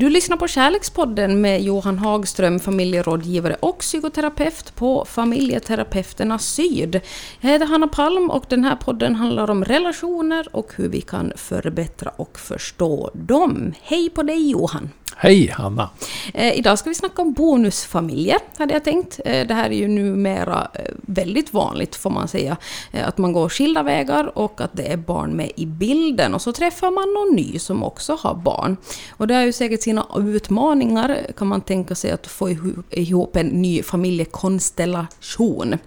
Du 0.00 0.10
lyssnar 0.10 0.36
på 0.36 0.48
Kärlekspodden 0.48 1.40
med 1.40 1.62
Johan 1.62 1.98
Hagström, 1.98 2.60
familjerådgivare 2.60 3.56
och 3.60 3.78
psykoterapeut 3.78 4.74
på 4.74 5.04
Familjeterapeuterna 5.04 6.38
Syd. 6.38 7.00
Jag 7.40 7.50
heter 7.50 7.66
Hanna 7.66 7.88
Palm 7.88 8.30
och 8.30 8.44
den 8.48 8.64
här 8.64 8.76
podden 8.76 9.14
handlar 9.14 9.50
om 9.50 9.64
relationer 9.64 10.48
och 10.52 10.72
hur 10.76 10.88
vi 10.88 11.00
kan 11.00 11.32
förbättra 11.36 12.10
och 12.16 12.38
förstå 12.38 13.10
dem. 13.14 13.72
Hej 13.82 14.10
på 14.10 14.22
dig 14.22 14.50
Johan! 14.50 14.90
Hej 15.22 15.48
Hanna! 15.48 15.90
Eh, 16.34 16.58
idag 16.58 16.78
ska 16.78 16.88
vi 16.88 16.94
snacka 16.94 17.22
om 17.22 17.32
bonusfamiljer, 17.32 18.38
hade 18.56 18.72
jag 18.72 18.84
tänkt. 18.84 19.20
Eh, 19.24 19.46
det 19.46 19.54
här 19.54 19.70
är 19.70 19.74
ju 19.76 19.88
numera 19.88 20.68
eh, 20.74 20.80
väldigt 20.96 21.54
vanligt, 21.54 21.96
får 21.96 22.10
man 22.10 22.28
säga, 22.28 22.56
eh, 22.92 23.08
att 23.08 23.18
man 23.18 23.32
går 23.32 23.48
skilda 23.48 23.82
vägar 23.82 24.38
och 24.38 24.60
att 24.60 24.70
det 24.72 24.92
är 24.92 24.96
barn 24.96 25.32
med 25.32 25.50
i 25.56 25.66
bilden. 25.66 26.34
Och 26.34 26.42
så 26.42 26.52
träffar 26.52 26.90
man 26.90 27.12
någon 27.14 27.36
ny 27.36 27.58
som 27.58 27.84
också 27.84 28.16
har 28.20 28.34
barn. 28.34 28.76
Och 29.10 29.26
det 29.26 29.34
har 29.34 29.42
ju 29.42 29.52
säkert 29.52 29.82
sina 29.82 30.06
utmaningar, 30.18 31.26
kan 31.36 31.48
man 31.48 31.60
tänka 31.60 31.94
sig, 31.94 32.10
att 32.10 32.26
få 32.26 32.50
ihop 32.90 33.36
en 33.36 33.46
ny 33.46 33.82
familjekonstellation. 33.82 35.78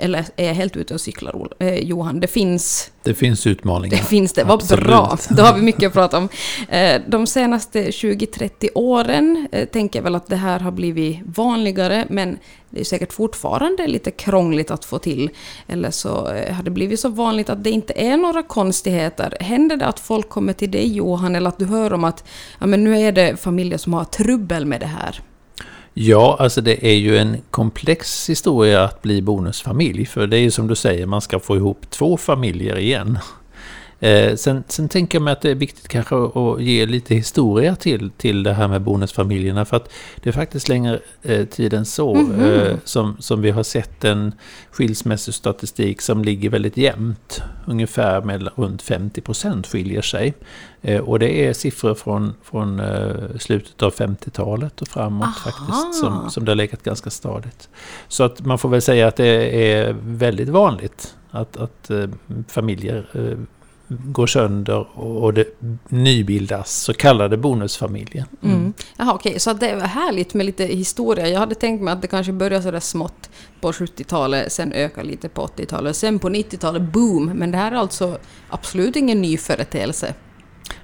Eller 0.00 0.24
är 0.36 0.46
jag 0.46 0.54
helt 0.54 0.76
ute 0.76 0.94
och 0.94 1.00
cyklar, 1.00 1.48
eh, 1.58 1.74
Johan? 1.74 2.20
Det 2.20 2.26
finns... 2.26 2.90
Det 3.02 3.14
finns 3.14 3.46
utmaningar. 3.46 3.96
Det 3.96 4.04
finns 4.04 4.32
det, 4.32 4.44
vad 4.44 4.68
bra! 4.68 5.18
Då 5.30 5.42
har 5.42 5.54
vi 5.54 5.62
mycket 5.62 5.86
att 5.86 5.92
prata 5.92 6.18
om. 6.18 6.28
Eh, 6.68 7.00
de 7.08 7.26
senaste 7.26 7.90
20-30 7.90 8.68
åren 8.74 9.48
eh, 9.52 9.68
tänker 9.68 9.98
jag 9.98 10.04
väl 10.04 10.14
att 10.14 10.26
det 10.26 10.36
här 10.36 10.60
har 10.60 10.70
blivit 10.70 11.18
vanligare, 11.24 12.06
men 12.10 12.38
det 12.70 12.80
är 12.80 12.84
säkert 12.84 13.12
fortfarande 13.12 13.86
lite 13.86 14.10
krångligt 14.10 14.70
att 14.70 14.84
få 14.84 14.98
till. 14.98 15.30
Eller 15.66 15.90
så 15.90 16.08
har 16.50 16.62
det 16.62 16.70
blivit 16.70 17.00
så 17.00 17.08
vanligt 17.08 17.50
att 17.50 17.64
det 17.64 17.70
inte 17.70 17.92
är 17.96 18.16
några 18.16 18.42
konstigheter. 18.42 19.36
Händer 19.40 19.76
det 19.76 19.86
att 19.86 20.00
folk 20.00 20.28
kommer 20.28 20.52
till 20.52 20.70
dig, 20.70 20.92
Johan, 20.92 21.36
eller 21.36 21.48
att 21.48 21.58
du 21.58 21.64
hör 21.64 21.92
om 21.92 22.04
att 22.04 22.24
ja, 22.58 22.66
men 22.66 22.84
nu 22.84 22.98
är 22.98 23.12
det 23.12 23.36
familjer 23.40 23.78
som 23.78 23.94
har 23.94 24.04
trubbel 24.04 24.66
med 24.66 24.80
det 24.80 24.86
här? 24.86 25.20
Ja, 25.94 26.36
alltså 26.40 26.60
det 26.60 26.86
är 26.86 26.94
ju 26.94 27.18
en 27.18 27.36
komplex 27.50 28.30
historia 28.30 28.84
att 28.84 29.02
bli 29.02 29.22
bonusfamilj. 29.22 30.06
För 30.06 30.26
det 30.26 30.36
är 30.36 30.40
ju 30.40 30.50
som 30.50 30.66
du 30.66 30.74
säger, 30.74 31.06
man 31.06 31.20
ska 31.20 31.40
få 31.40 31.56
ihop 31.56 31.90
två 31.90 32.16
familjer 32.16 32.78
igen. 32.78 33.18
Eh, 34.00 34.36
sen, 34.36 34.64
sen 34.68 34.88
tänker 34.88 35.18
jag 35.18 35.22
mig 35.22 35.32
att 35.32 35.40
det 35.40 35.50
är 35.50 35.54
viktigt 35.54 35.88
kanske 35.88 36.16
att 36.16 36.62
ge 36.62 36.86
lite 36.86 37.14
historia 37.14 37.76
till, 37.76 38.10
till 38.10 38.42
det 38.42 38.52
här 38.52 38.68
med 38.68 38.82
bonusfamiljerna. 38.82 39.64
För 39.64 39.76
att 39.76 39.92
det 40.22 40.28
är 40.28 40.32
faktiskt 40.32 40.68
längre 40.68 41.00
eh, 41.22 41.46
tid 41.46 41.74
än 41.74 41.86
så 41.86 42.14
mm 42.14 42.32
-hmm. 42.32 42.70
eh, 42.70 42.76
som, 42.84 43.16
som 43.18 43.42
vi 43.42 43.50
har 43.50 43.62
sett 43.62 44.04
en 44.04 44.32
skilsmässostatistik 44.70 46.00
som 46.00 46.24
ligger 46.24 46.50
väldigt 46.50 46.76
jämnt. 46.76 47.42
Ungefär 47.66 48.20
med 48.20 48.48
runt 48.56 48.82
50 48.82 49.20
procent 49.20 49.66
skiljer 49.66 50.02
sig. 50.02 50.34
Eh, 50.82 51.00
och 51.00 51.18
det 51.18 51.46
är 51.46 51.52
siffror 51.52 51.94
från, 51.94 52.34
från 52.42 52.80
eh, 52.80 53.36
slutet 53.38 53.82
av 53.82 53.94
50-talet 53.94 54.82
och 54.82 54.88
framåt 54.88 55.24
Aha. 55.24 55.50
faktiskt. 55.50 56.00
Som, 56.00 56.30
som 56.30 56.44
det 56.44 56.50
har 56.50 56.56
legat 56.56 56.82
ganska 56.82 57.10
stadigt. 57.10 57.68
Så 58.08 58.24
att 58.24 58.40
man 58.40 58.58
får 58.58 58.68
väl 58.68 58.82
säga 58.82 59.06
att 59.06 59.16
det 59.16 59.72
är 59.72 59.96
väldigt 60.02 60.48
vanligt 60.48 61.14
att, 61.30 61.56
att 61.56 61.90
eh, 61.90 62.08
familjer 62.48 63.06
går 63.90 64.26
sönder 64.26 64.98
och 64.98 65.34
det 65.34 65.44
nybildas 65.88 66.72
så 66.72 66.94
kallade 66.94 67.36
bonusfamiljer. 67.36 68.24
Mm. 68.42 68.56
Mm. 68.56 68.72
Jaha, 68.96 69.14
okej, 69.14 69.30
okay. 69.30 69.38
så 69.38 69.52
det 69.52 69.70
är 69.70 69.80
härligt 69.80 70.34
med 70.34 70.46
lite 70.46 70.64
historia. 70.64 71.28
Jag 71.28 71.40
hade 71.40 71.54
tänkt 71.54 71.82
mig 71.82 71.92
att 71.92 72.02
det 72.02 72.08
kanske 72.08 72.32
började 72.32 72.62
sådär 72.62 72.80
smått 72.80 73.30
på 73.60 73.72
70-talet, 73.72 74.52
sen 74.52 74.72
ökar 74.72 75.04
lite 75.04 75.28
på 75.28 75.46
80-talet, 75.46 75.96
sen 75.96 76.18
på 76.18 76.28
90-talet 76.28 76.82
boom. 76.82 77.24
Men 77.26 77.50
det 77.50 77.58
här 77.58 77.72
är 77.72 77.76
alltså 77.76 78.18
absolut 78.48 78.96
ingen 78.96 79.22
ny 79.22 79.36
företeelse. 79.36 80.14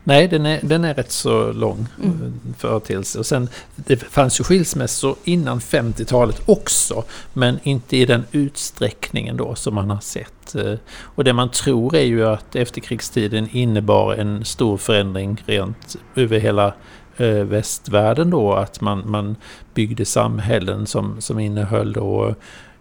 Nej, 0.05 0.29
den 0.29 0.47
är, 0.47 0.61
den 0.63 0.85
är 0.85 0.95
rätt 0.95 1.13
så 1.13 1.53
lång 1.53 1.87
mm. 2.03 2.35
företeelse. 2.59 3.19
Och 3.19 3.27
sen, 3.27 3.49
det 3.77 3.97
fanns 3.97 4.41
ju 4.41 4.45
skilsmässor 4.45 5.17
innan 5.25 5.59
50-talet 5.61 6.43
också, 6.47 7.05
men 7.33 7.59
inte 7.63 7.97
i 7.97 8.05
den 8.05 8.25
utsträckningen 8.33 9.37
då 9.37 9.55
som 9.55 9.75
man 9.75 9.91
har 9.91 10.01
sett. 10.01 10.55
Eh, 10.55 10.75
och 11.01 11.25
det 11.25 11.33
man 11.33 11.51
tror 11.51 11.97
är 11.97 12.05
ju 12.05 12.27
att 12.27 12.57
efterkrigstiden 12.57 13.49
innebar 13.53 14.15
en 14.15 14.45
stor 14.45 14.77
förändring 14.77 15.43
rent 15.47 15.97
över 16.15 16.39
hela 16.39 16.75
eh, 17.17 17.29
västvärlden 17.29 18.31
då, 18.31 18.55
att 18.55 18.81
man, 18.81 19.11
man 19.11 19.37
byggde 19.75 20.05
samhällen 20.05 20.87
som, 20.87 21.21
som 21.21 21.39
innehöll 21.39 21.93
då 21.93 22.29
Eh, 22.29 22.35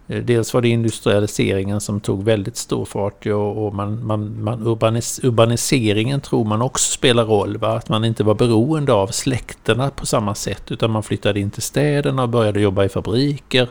Eh, 0.08 0.22
dels 0.22 0.54
var 0.54 0.60
det 0.60 0.68
industrialiseringen 0.68 1.80
som 1.80 2.00
tog 2.00 2.24
väldigt 2.24 2.56
stor 2.56 2.84
fart 2.84 3.26
och 3.26 3.74
man, 3.74 4.06
man, 4.06 4.42
man 4.42 4.66
urbanis, 4.66 5.20
urbaniseringen 5.22 6.20
tror 6.20 6.44
man 6.44 6.62
också 6.62 6.92
spelar 6.92 7.24
roll. 7.24 7.56
Va? 7.56 7.76
Att 7.76 7.88
man 7.88 8.04
inte 8.04 8.24
var 8.24 8.34
beroende 8.34 8.92
av 8.92 9.06
släkterna 9.06 9.90
på 9.90 10.06
samma 10.06 10.34
sätt 10.34 10.62
utan 10.72 10.90
man 10.90 11.02
flyttade 11.02 11.40
in 11.40 11.50
till 11.50 11.62
städerna 11.62 12.22
och 12.22 12.28
började 12.28 12.60
jobba 12.60 12.84
i 12.84 12.88
fabriker. 12.88 13.68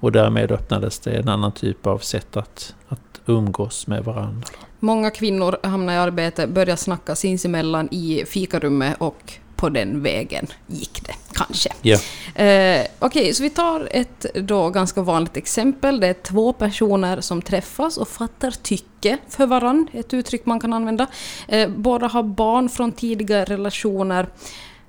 Och 0.00 0.12
därmed 0.12 0.52
öppnades 0.52 0.98
det 0.98 1.10
en 1.10 1.28
annan 1.28 1.52
typ 1.52 1.86
av 1.86 1.98
sätt 1.98 2.36
att, 2.36 2.74
att 2.88 3.20
umgås 3.26 3.86
med 3.86 4.04
varandra. 4.04 4.48
Många 4.80 5.10
kvinnor 5.10 5.56
hamnar 5.62 5.94
i 5.94 5.96
arbete, 5.96 6.46
börjar 6.46 6.76
snacka 6.76 7.14
sinsemellan 7.14 7.88
i 7.90 8.24
fikarummet 8.26 8.96
och 8.98 9.32
på 9.56 9.68
den 9.68 10.02
vägen 10.02 10.46
gick 10.66 11.04
det, 11.04 11.14
kanske. 11.34 11.70
Yeah. 11.82 12.00
Eh, 12.34 12.86
Okej, 12.98 13.22
okay, 13.22 13.32
så 13.34 13.42
vi 13.42 13.50
tar 13.50 13.88
ett 13.90 14.26
då 14.34 14.70
ganska 14.70 15.02
vanligt 15.02 15.36
exempel. 15.36 16.00
Det 16.00 16.06
är 16.06 16.14
två 16.14 16.52
personer 16.52 17.20
som 17.20 17.42
träffas 17.42 17.96
och 17.96 18.08
fattar 18.08 18.50
tycke 18.50 19.18
för 19.28 19.46
varann, 19.46 19.88
ett 19.92 20.14
uttryck 20.14 20.46
man 20.46 20.60
kan 20.60 20.72
använda. 20.72 21.06
Eh, 21.48 21.68
båda 21.68 22.06
har 22.06 22.22
barn 22.22 22.68
från 22.68 22.92
tidigare 22.92 23.44
relationer. 23.44 24.26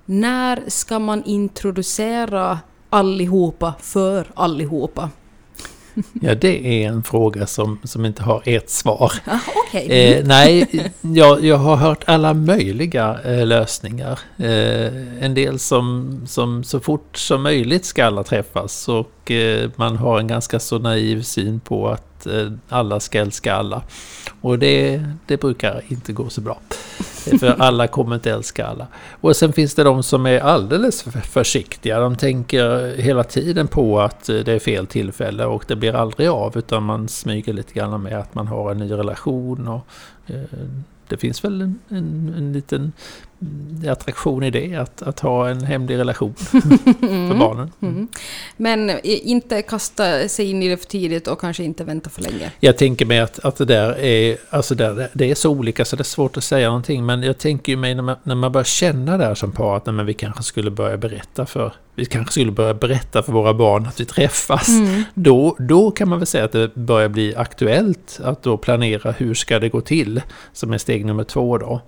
När 0.06 0.64
ska 0.68 1.00
man 1.00 1.24
introducera 1.24 2.60
allihopa 2.90 3.74
för 3.82 4.32
allihopa? 4.34 5.10
Ja, 6.22 6.36
det 6.36 6.84
är 6.84 6.88
en 6.88 7.04
fråga 7.04 7.48
som, 7.48 7.80
som 7.84 8.06
inte 8.06 8.24
har 8.24 8.42
ett 8.46 8.70
svar. 8.70 9.12
Ah, 9.26 9.40
okay. 9.68 9.88
eh, 9.88 10.26
nej, 10.26 10.68
jag, 11.02 11.46
jag 11.46 11.58
har 11.58 11.76
hört 11.76 12.04
alla 12.08 12.34
möjliga 12.34 13.20
eh, 13.26 13.46
lösningar. 13.46 14.20
Eh, 14.38 15.24
en 15.24 15.34
del 15.34 15.60
som, 15.60 16.20
som 16.28 16.64
så 16.64 16.80
fort 16.80 17.18
som 17.18 17.44
möjligt 17.44 17.86
ska 17.86 18.06
alla 18.06 18.24
träffas 18.24 18.88
och 18.88 19.32
eh, 19.32 19.70
man 19.76 19.98
har 19.98 20.20
en 20.20 20.28
ganska 20.28 20.60
så 20.60 20.80
naiv 20.80 21.22
syn 21.22 21.60
på 21.60 21.90
att 21.90 22.15
Eh, 22.28 22.52
alla 22.70 23.00
ska 23.00 23.20
älska 23.20 23.56
alla. 23.56 23.82
Och 24.42 24.60
det, 24.60 25.04
det 25.26 25.38
brukar 25.38 25.82
inte 25.88 26.14
gå 26.14 26.30
så 26.30 26.42
bra. 26.42 26.60
För 27.40 27.62
alla 27.62 27.88
kommer 27.88 28.16
inte 28.16 28.32
älska 28.32 28.66
alla. 28.66 28.88
Och 29.22 29.36
sen 29.36 29.54
finns 29.54 29.76
det 29.76 29.84
de 29.84 30.04
som 30.04 30.26
är 30.26 30.40
alldeles 30.40 31.04
försiktiga. 31.24 32.00
De 32.00 32.16
tänker 32.16 32.98
hela 32.98 33.24
tiden 33.24 33.68
på 33.68 34.00
att 34.00 34.26
det 34.26 34.48
är 34.48 34.60
fel 34.60 34.88
tillfälle 34.88 35.46
och 35.46 35.66
det 35.68 35.76
blir 35.76 35.96
aldrig 35.96 36.30
av. 36.30 36.58
Utan 36.58 36.84
man 36.84 37.08
smyger 37.08 37.54
lite 37.54 37.74
grann 37.74 38.04
med 38.04 38.20
att 38.20 38.36
man 38.36 38.48
har 38.48 38.72
en 38.72 38.78
ny 38.78 38.92
relation. 38.92 39.68
Och, 39.68 39.88
eh, 40.28 40.60
det 41.08 41.18
finns 41.18 41.44
väl 41.44 41.62
en, 41.62 41.80
en, 41.90 42.34
en 42.38 42.54
liten 42.54 42.92
attraktion 43.88 44.44
i 44.44 44.52
det, 44.52 44.76
att, 44.76 45.02
att 45.02 45.20
ha 45.20 45.50
en 45.50 45.64
hemlig 45.64 45.98
relation 45.98 46.34
för 46.40 47.40
barnen. 47.40 47.72
Mm. 47.82 47.96
Mm. 47.96 48.08
Men 48.58 49.00
inte 49.04 49.62
kasta 49.62 50.28
sig 50.28 50.50
in 50.50 50.64
i 50.64 50.70
det 50.70 50.78
för 50.78 50.86
tidigt 50.86 51.28
och 51.28 51.42
kanske 51.42 51.64
inte 51.64 51.84
vänta 51.84 52.10
för 52.10 52.22
länge? 52.22 52.52
Jag 52.60 52.78
tänker 52.78 53.06
mig 53.06 53.20
att, 53.20 53.40
att 53.40 53.56
det 53.56 53.66
där 53.66 54.00
är, 54.00 54.38
alltså 54.50 54.76
där, 54.76 55.10
det 55.14 55.32
är 55.32 55.36
så 55.36 55.50
olika 55.50 55.86
så 55.86 55.96
det 55.96 56.02
är 56.02 56.04
svårt 56.04 56.38
att 56.38 56.44
säga 56.44 56.68
någonting. 56.68 57.06
Men 57.06 57.24
jag 57.24 57.38
tänker 57.38 57.78
mig 57.78 57.96
när 57.96 58.04
man, 58.04 58.16
när 58.24 58.36
man 58.36 58.52
börjar 58.52 58.66
känna 58.66 59.18
där 59.18 59.36
som 59.36 59.52
par 59.52 59.78
att 59.78 59.86
nej, 59.86 60.06
vi 60.06 60.14
kanske 60.14 60.44
skulle 60.44 60.72
börja 60.72 60.98
berätta 60.98 61.46
för 61.46 61.74
vi 61.96 62.06
kanske 62.06 62.32
skulle 62.32 62.52
börja 62.52 62.74
berätta 62.74 63.24
för 63.24 63.32
våra 63.32 63.54
barn 63.54 63.86
att 63.86 64.00
vi 64.00 64.06
träffas. 64.06 64.68
Mm. 64.68 65.04
Då, 65.14 65.56
då 65.60 65.92
kan 65.92 66.10
man 66.10 66.20
väl 66.20 66.28
säga 66.28 66.46
att 66.46 66.52
det 66.52 66.76
börjar 66.76 67.10
bli 67.10 67.36
aktuellt 67.36 68.20
att 68.24 68.44
då 68.44 68.58
planera 68.58 69.12
hur 69.12 69.34
ska 69.34 69.60
det 69.60 69.70
gå 69.70 69.82
till, 69.82 70.22
som 70.54 70.74
är 70.74 70.78
steg 70.78 71.06
nummer 71.06 71.24
två 71.24 71.58
då. 71.58 71.82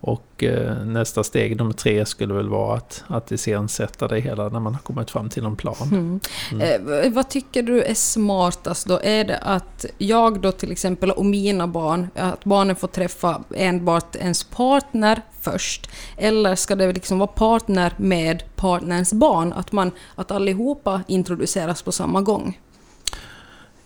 Och 0.00 0.44
eh, 0.44 0.84
nästa 0.84 1.24
steg, 1.24 1.56
nummer 1.56 1.72
tre, 1.72 2.06
skulle 2.06 2.34
väl 2.34 2.48
vara 2.48 2.76
att, 2.76 3.04
att 3.06 3.32
iscensätta 3.32 4.08
det 4.08 4.20
hela 4.20 4.48
när 4.48 4.60
man 4.60 4.74
har 4.74 4.80
kommit 4.80 5.10
fram 5.10 5.28
till 5.28 5.42
någon 5.42 5.56
plan. 5.56 5.76
Mm. 5.82 6.20
Mm. 6.52 7.04
Eh, 7.04 7.12
vad 7.12 7.28
tycker 7.28 7.62
du 7.62 7.82
är 7.82 7.94
smartast 7.94 8.86
då? 8.86 9.00
Är 9.02 9.24
det 9.24 9.38
att 9.38 9.84
jag 9.98 10.40
då 10.40 10.52
till 10.52 10.72
exempel 10.72 11.10
och 11.10 11.26
mina 11.26 11.66
barn, 11.66 12.08
att 12.14 12.44
barnen 12.44 12.76
får 12.76 12.88
träffa 12.88 13.44
enbart 13.54 14.16
ens 14.16 14.44
partner 14.44 15.22
först? 15.40 15.90
Eller 16.16 16.54
ska 16.54 16.76
det 16.76 16.92
liksom 16.92 17.18
vara 17.18 17.26
partner 17.26 17.92
med 17.96 18.42
partnerns 18.56 19.12
barn? 19.12 19.52
Att, 19.52 19.72
man, 19.72 19.90
att 20.14 20.30
allihopa 20.30 21.02
introduceras 21.06 21.82
på 21.82 21.92
samma 21.92 22.20
gång? 22.20 22.58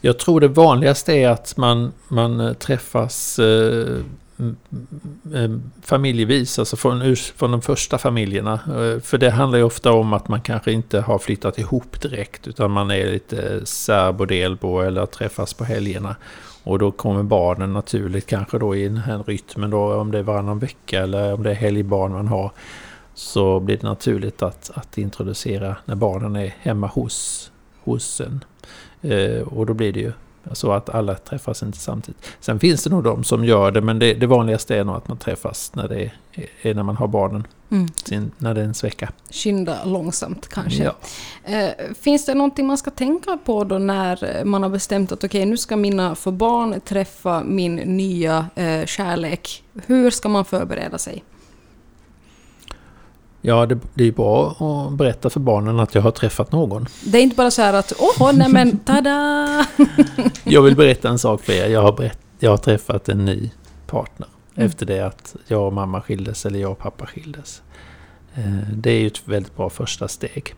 Jag 0.00 0.19
tror 0.19 0.41
det 0.41 0.49
vanligaste 0.49 1.12
är 1.12 1.29
att 1.29 1.56
man, 1.56 1.93
man 2.09 2.55
träffas 2.55 3.38
eh, 3.38 3.99
Eh, 5.34 5.50
familjevis, 5.82 6.58
alltså 6.58 6.76
från, 6.76 7.17
från 7.17 7.50
de 7.50 7.62
första 7.62 7.99
familjerna. 7.99 8.52
Eh, 8.52 9.00
för 9.00 9.19
det 9.19 9.31
handlar 9.31 9.58
ju 9.58 9.64
ofta 9.64 9.93
om 9.93 10.12
att 10.12 10.29
man 10.29 10.40
kanske 10.40 10.73
inte 10.73 11.00
har 11.00 11.19
flyttat 11.19 11.58
ihop 11.58 12.00
direkt 12.00 12.49
utan 12.49 12.70
man 12.70 12.90
är 12.90 13.11
lite 13.11 13.67
särbo, 13.67 14.25
delbo 14.25 14.81
eller 14.81 15.06
träffas 15.06 15.55
på 15.55 15.64
helgerna. 15.64 16.17
Och 16.64 16.79
då 16.79 16.90
kommer 16.90 17.23
barnen 17.23 17.73
naturligt 17.73 18.26
kanske 18.26 18.58
då 18.58 18.76
i 18.76 18.84
den 18.84 18.96
här 18.96 19.23
rytmen 19.23 19.70
då 19.70 19.94
om 19.94 20.11
det 20.11 20.19
är 20.19 20.23
varannan 20.23 20.58
vecka 20.58 21.02
eller 21.02 21.35
om 21.35 21.43
det 21.43 21.50
är 21.50 21.55
helgbarn 21.55 22.12
man 22.12 22.28
har. 22.28 22.50
Så 23.14 23.61
blir 23.61 23.76
det 23.76 23.87
naturligt 23.87 24.43
att, 24.43 24.70
att 24.75 24.99
introducera 24.99 25.76
när 25.85 25.94
barnen 25.94 26.37
är 26.37 26.55
hemma 26.61 26.87
hos, 26.87 27.50
hos 27.85 28.20
en. 28.20 28.44
Eh, 29.02 29.43
och 29.43 29.67
då 29.67 29.75
blir 29.75 29.93
det 29.93 30.00
ju 30.00 30.12
så 30.52 30.72
att 30.72 30.90
alla 30.90 31.14
träffas 31.14 31.62
inte 31.62 31.78
samtidigt. 31.78 32.24
Sen 32.40 32.60
finns 32.60 32.84
det 32.84 32.90
nog 32.90 33.04
de 33.04 33.24
som 33.24 33.44
gör 33.44 33.70
det, 33.70 33.80
men 33.80 33.98
det, 33.98 34.14
det 34.14 34.26
vanligaste 34.26 34.76
är 34.76 34.84
nog 34.84 34.96
att 34.96 35.08
man 35.08 35.16
träffas 35.16 35.74
när, 35.74 35.88
det 35.88 36.02
är, 36.02 36.12
är 36.62 36.74
när 36.74 36.82
man 36.82 36.96
har 36.96 37.08
barnen. 37.08 37.46
Mm. 37.70 37.88
Sin, 38.04 38.30
när 38.38 38.54
det 38.54 38.60
är 38.60 38.64
en 38.64 38.74
svecka. 38.74 39.12
Skynda 39.30 39.84
långsamt 39.84 40.48
kanske. 40.48 40.84
Ja. 40.84 40.94
Eh, 41.44 41.70
finns 42.00 42.26
det 42.26 42.34
någonting 42.34 42.66
man 42.66 42.78
ska 42.78 42.90
tänka 42.90 43.38
på 43.44 43.64
då 43.64 43.78
när 43.78 44.44
man 44.44 44.62
har 44.62 44.70
bestämt 44.70 45.12
att 45.12 45.24
okej, 45.24 45.40
okay, 45.40 45.50
nu 45.50 45.56
ska 45.56 45.76
mina 45.76 46.14
för 46.14 46.30
barn 46.30 46.80
träffa 46.80 47.42
min 47.44 47.76
nya 47.76 48.46
eh, 48.54 48.86
kärlek. 48.86 49.64
Hur 49.86 50.10
ska 50.10 50.28
man 50.28 50.44
förbereda 50.44 50.98
sig? 50.98 51.24
Ja, 53.44 53.66
det, 53.66 53.78
det 53.94 54.04
är 54.04 54.12
bra 54.12 54.50
att 54.50 54.92
berätta 54.92 55.30
för 55.30 55.40
barnen 55.40 55.80
att 55.80 55.94
jag 55.94 56.02
har 56.02 56.10
träffat 56.10 56.52
någon. 56.52 56.86
Det 57.04 57.18
är 57.18 57.22
inte 57.22 57.36
bara 57.36 57.50
så 57.50 57.62
här 57.62 57.74
att 57.74 57.92
åh, 57.98 58.32
nej 58.32 58.48
men 58.48 58.78
tada! 58.78 59.66
jag 60.44 60.62
vill 60.62 60.76
berätta 60.76 61.08
en 61.08 61.18
sak 61.18 61.42
för 61.42 61.52
er. 61.52 61.68
Jag 61.68 61.82
har, 61.82 61.92
berätt, 61.92 62.18
jag 62.38 62.50
har 62.50 62.56
träffat 62.56 63.08
en 63.08 63.24
ny 63.24 63.50
partner. 63.86 64.28
Mm. 64.54 64.66
Efter 64.66 64.86
det 64.86 65.00
att 65.00 65.36
jag 65.46 65.66
och 65.66 65.72
mamma 65.72 66.02
skildes, 66.02 66.46
eller 66.46 66.58
jag 66.58 66.70
och 66.70 66.78
pappa 66.78 67.06
skildes. 67.06 67.62
Eh, 68.34 68.68
det 68.72 68.90
är 68.90 69.00
ju 69.00 69.06
ett 69.06 69.28
väldigt 69.28 69.56
bra 69.56 69.70
första 69.70 70.08
steg. 70.08 70.54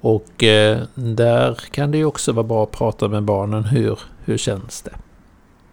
Och 0.00 0.44
eh, 0.44 0.82
där 0.94 1.54
kan 1.70 1.90
det 1.90 1.98
ju 1.98 2.04
också 2.04 2.32
vara 2.32 2.46
bra 2.46 2.62
att 2.62 2.70
prata 2.70 3.08
med 3.08 3.22
barnen. 3.22 3.64
Hur, 3.64 3.98
hur 4.24 4.38
känns 4.38 4.82
det? 4.82 4.94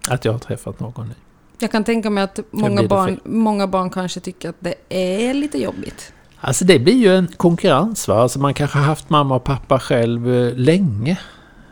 Att 0.09 0.25
jag 0.25 0.31
har 0.31 0.39
träffat 0.39 0.79
någon 0.79 1.07
ny. 1.07 1.13
Jag 1.59 1.71
kan 1.71 1.83
tänka 1.83 2.09
mig 2.09 2.23
att 2.23 2.39
många 2.51 2.83
barn, 2.83 3.19
många 3.23 3.67
barn 3.67 3.89
kanske 3.89 4.19
tycker 4.19 4.49
att 4.49 4.55
det 4.59 4.75
är 4.89 5.33
lite 5.33 5.57
jobbigt. 5.57 6.13
Alltså 6.47 6.65
det 6.65 6.79
blir 6.79 6.93
ju 6.93 7.15
en 7.15 7.27
konkurrens 7.27 8.07
va. 8.07 8.15
Alltså 8.15 8.39
man 8.39 8.53
kanske 8.53 8.77
har 8.77 8.85
haft 8.85 9.09
mamma 9.09 9.35
och 9.35 9.43
pappa 9.43 9.79
själv 9.79 10.33
eh, 10.33 10.53
länge. 10.55 11.19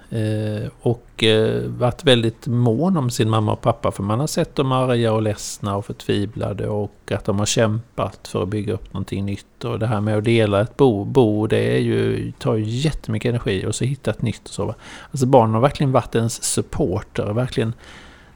Eh, 0.09 0.69
och 0.81 1.23
eh, 1.23 1.61
varit 1.63 2.03
väldigt 2.03 2.47
mån 2.47 2.97
om 2.97 3.09
sin 3.09 3.29
mamma 3.29 3.51
och 3.51 3.61
pappa 3.61 3.91
för 3.91 4.03
man 4.03 4.19
har 4.19 4.27
sett 4.27 4.55
dem 4.55 4.71
arga 4.71 5.13
och 5.13 5.21
ledsna 5.21 5.75
och 5.75 5.85
förtvivlade 5.85 6.67
och 6.67 7.11
att 7.11 7.25
de 7.25 7.39
har 7.39 7.45
kämpat 7.45 8.27
för 8.27 8.43
att 8.43 8.49
bygga 8.49 8.73
upp 8.73 8.93
någonting 8.93 9.25
nytt. 9.25 9.63
Och 9.63 9.79
det 9.79 9.87
här 9.87 10.01
med 10.01 10.17
att 10.17 10.23
dela 10.23 10.61
ett 10.61 10.77
bo, 10.77 11.05
bo 11.05 11.47
det 11.47 11.75
är 11.75 11.79
ju, 11.79 12.31
tar 12.31 12.55
ju 12.55 12.63
jättemycket 12.63 13.29
energi 13.29 13.65
och 13.65 13.75
så 13.75 13.85
hitta 13.85 14.11
ett 14.11 14.21
nytt 14.21 14.47
och 14.47 14.53
så. 14.53 14.65
Va? 14.65 14.75
Alltså 15.11 15.25
barnen 15.25 15.53
har 15.53 15.61
verkligen 15.61 15.91
varit 15.91 16.15
ens 16.15 16.43
supporter, 16.43 17.33
verkligen 17.33 17.73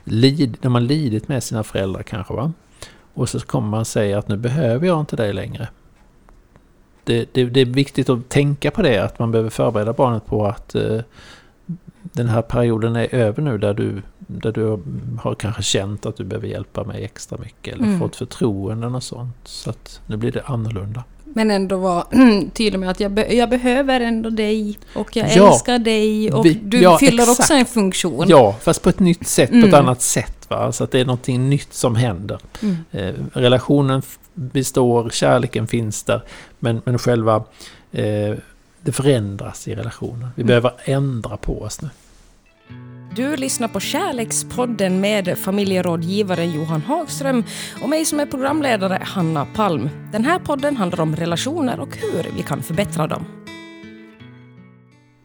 lid, 0.03 0.57
de 0.61 0.73
har 0.73 0.81
lidit 0.81 1.27
med 1.27 1.43
sina 1.43 1.63
föräldrar 1.63 2.03
kanske 2.03 2.33
va. 2.33 2.51
Och 3.13 3.29
så 3.29 3.39
kommer 3.39 3.67
man 3.67 3.85
säga 3.85 4.19
att 4.19 4.27
nu 4.27 4.37
behöver 4.37 4.87
jag 4.87 4.99
inte 4.99 5.15
dig 5.15 5.33
längre 5.33 5.67
det, 7.07 7.33
det, 7.33 7.45
det, 7.45 7.61
är 7.61 7.65
viktigt 7.65 8.09
att 8.09 8.29
tänka 8.29 8.71
på 8.71 8.81
det, 8.81 8.97
att 8.97 9.19
man 9.19 9.31
behöver 9.31 9.49
förbereda 9.49 9.93
barnet 9.93 10.25
på 10.25 10.45
att 10.45 10.75
eh, 10.75 10.99
den 12.01 12.29
här 12.29 12.41
perioden 12.41 12.95
är 12.95 13.15
över 13.15 13.41
nu 13.41 13.57
där 13.57 13.73
du, 13.73 14.01
där 14.17 14.51
du 14.51 14.79
har 15.19 15.35
kanske 15.35 15.63
känt 15.63 16.05
att 16.05 16.17
du 16.17 16.23
behöver 16.23 16.47
hjälpa 16.47 16.83
mig 16.83 17.03
extra 17.03 17.37
mycket 17.37 17.73
eller 17.73 17.83
mm. 17.83 17.99
fått 17.99 18.15
förtroenden 18.15 18.95
och 18.95 19.03
sånt. 19.03 19.37
Så 19.43 19.69
att 19.69 20.01
nu 20.07 20.17
blir 20.17 20.31
det 20.31 20.43
annorlunda. 20.45 21.03
Men 21.33 21.51
ändå 21.51 21.77
vara 21.77 22.05
tydlig 22.53 22.79
med 22.79 22.89
att 22.89 22.99
jag, 22.99 23.11
be 23.11 23.33
jag 23.33 23.49
behöver 23.49 24.01
ändå 24.01 24.29
dig 24.29 24.79
och 24.93 25.15
jag 25.15 25.29
ja, 25.35 25.53
älskar 25.53 25.79
dig 25.79 26.31
och 26.31 26.45
vi, 26.45 26.53
du 26.53 26.81
ja, 26.81 26.97
fyller 26.97 27.23
exakt. 27.23 27.39
också 27.39 27.53
en 27.53 27.65
funktion. 27.65 28.25
Ja, 28.29 28.55
fast 28.61 28.81
på 28.81 28.89
ett 28.89 28.99
nytt 28.99 29.27
sätt, 29.27 29.49
mm. 29.49 29.61
på 29.61 29.67
ett 29.67 29.73
mm. 29.73 29.85
annat 29.85 30.01
sätt. 30.01 30.45
Va? 30.47 30.57
Alltså 30.57 30.83
att 30.83 30.91
det 30.91 30.99
är 30.99 31.05
någonting 31.05 31.49
nytt 31.49 31.73
som 31.73 31.95
händer. 31.95 32.39
Mm. 32.61 32.77
Eh, 32.91 33.39
relationen 33.39 34.01
består, 34.33 35.09
kärleken 35.09 35.67
finns 35.67 36.03
där, 36.03 36.21
men, 36.59 36.81
men 36.85 36.99
själva 36.99 37.43
eh, 37.91 38.35
det 38.81 38.91
förändras 38.91 39.67
i 39.67 39.75
relationen. 39.75 40.29
Vi 40.35 40.41
mm. 40.41 40.47
behöver 40.47 40.71
ändra 40.85 41.37
på 41.37 41.61
oss 41.61 41.81
nu. 41.81 41.89
Du 43.17 43.35
lyssnar 43.35 43.67
på 43.67 43.79
Kärlekspodden 43.79 45.01
med 45.01 45.37
familjerådgivaren 45.37 46.51
Johan 46.51 46.81
Hagström 46.81 47.43
och 47.81 47.89
mig 47.89 48.05
som 48.05 48.19
är 48.19 48.25
programledare 48.25 49.01
Hanna 49.03 49.45
Palm. 49.45 49.89
Den 50.11 50.25
här 50.25 50.39
podden 50.39 50.77
handlar 50.77 50.99
om 50.99 51.15
relationer 51.15 51.79
och 51.79 51.97
hur 51.97 52.31
vi 52.35 52.43
kan 52.43 52.63
förbättra 52.63 53.07
dem. 53.07 53.25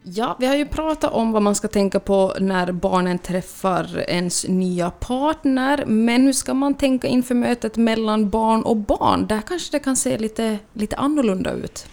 Ja, 0.02 0.36
vi 0.40 0.46
har 0.46 0.56
ju 0.56 0.66
pratat 0.66 1.12
om 1.12 1.32
vad 1.32 1.42
man 1.42 1.54
ska 1.54 1.68
tänka 1.68 2.00
på 2.00 2.34
när 2.40 2.72
barnen 2.72 3.18
träffar 3.18 4.10
ens 4.10 4.48
nya 4.48 4.90
partner, 4.90 5.84
men 5.86 6.22
hur 6.22 6.32
ska 6.32 6.54
man 6.54 6.74
tänka 6.74 7.08
inför 7.08 7.34
mötet 7.34 7.76
mellan 7.76 8.30
barn 8.30 8.62
och 8.62 8.76
barn? 8.76 9.26
Där 9.26 9.40
kanske 9.40 9.76
det 9.76 9.84
kan 9.84 9.96
se 9.96 10.18
lite, 10.18 10.58
lite 10.72 10.96
annorlunda 10.96 11.52
ut. 11.52 11.86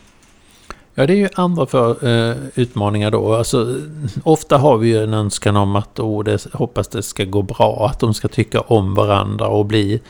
Ja, 0.99 1.07
det 1.07 1.13
är 1.13 1.17
ju 1.17 1.29
andra 1.35 1.65
för, 1.65 2.07
eh, 2.07 2.37
utmaningar 2.55 3.11
då. 3.11 3.35
Alltså, 3.35 3.75
ofta 4.23 4.57
har 4.57 4.77
vi 4.77 4.87
ju 4.87 5.03
en 5.03 5.13
önskan 5.13 5.55
om 5.55 5.75
att 5.75 5.99
oh, 5.99 6.23
det, 6.23 6.53
hoppas 6.53 6.87
det 6.87 7.03
ska 7.03 7.25
gå 7.25 7.41
bra, 7.41 7.87
att 7.91 7.99
de 7.99 8.13
ska 8.13 8.27
tycka 8.27 8.61
om 8.61 8.95
varandra 8.95 9.47
och 9.47 9.65
bli, 9.65 10.01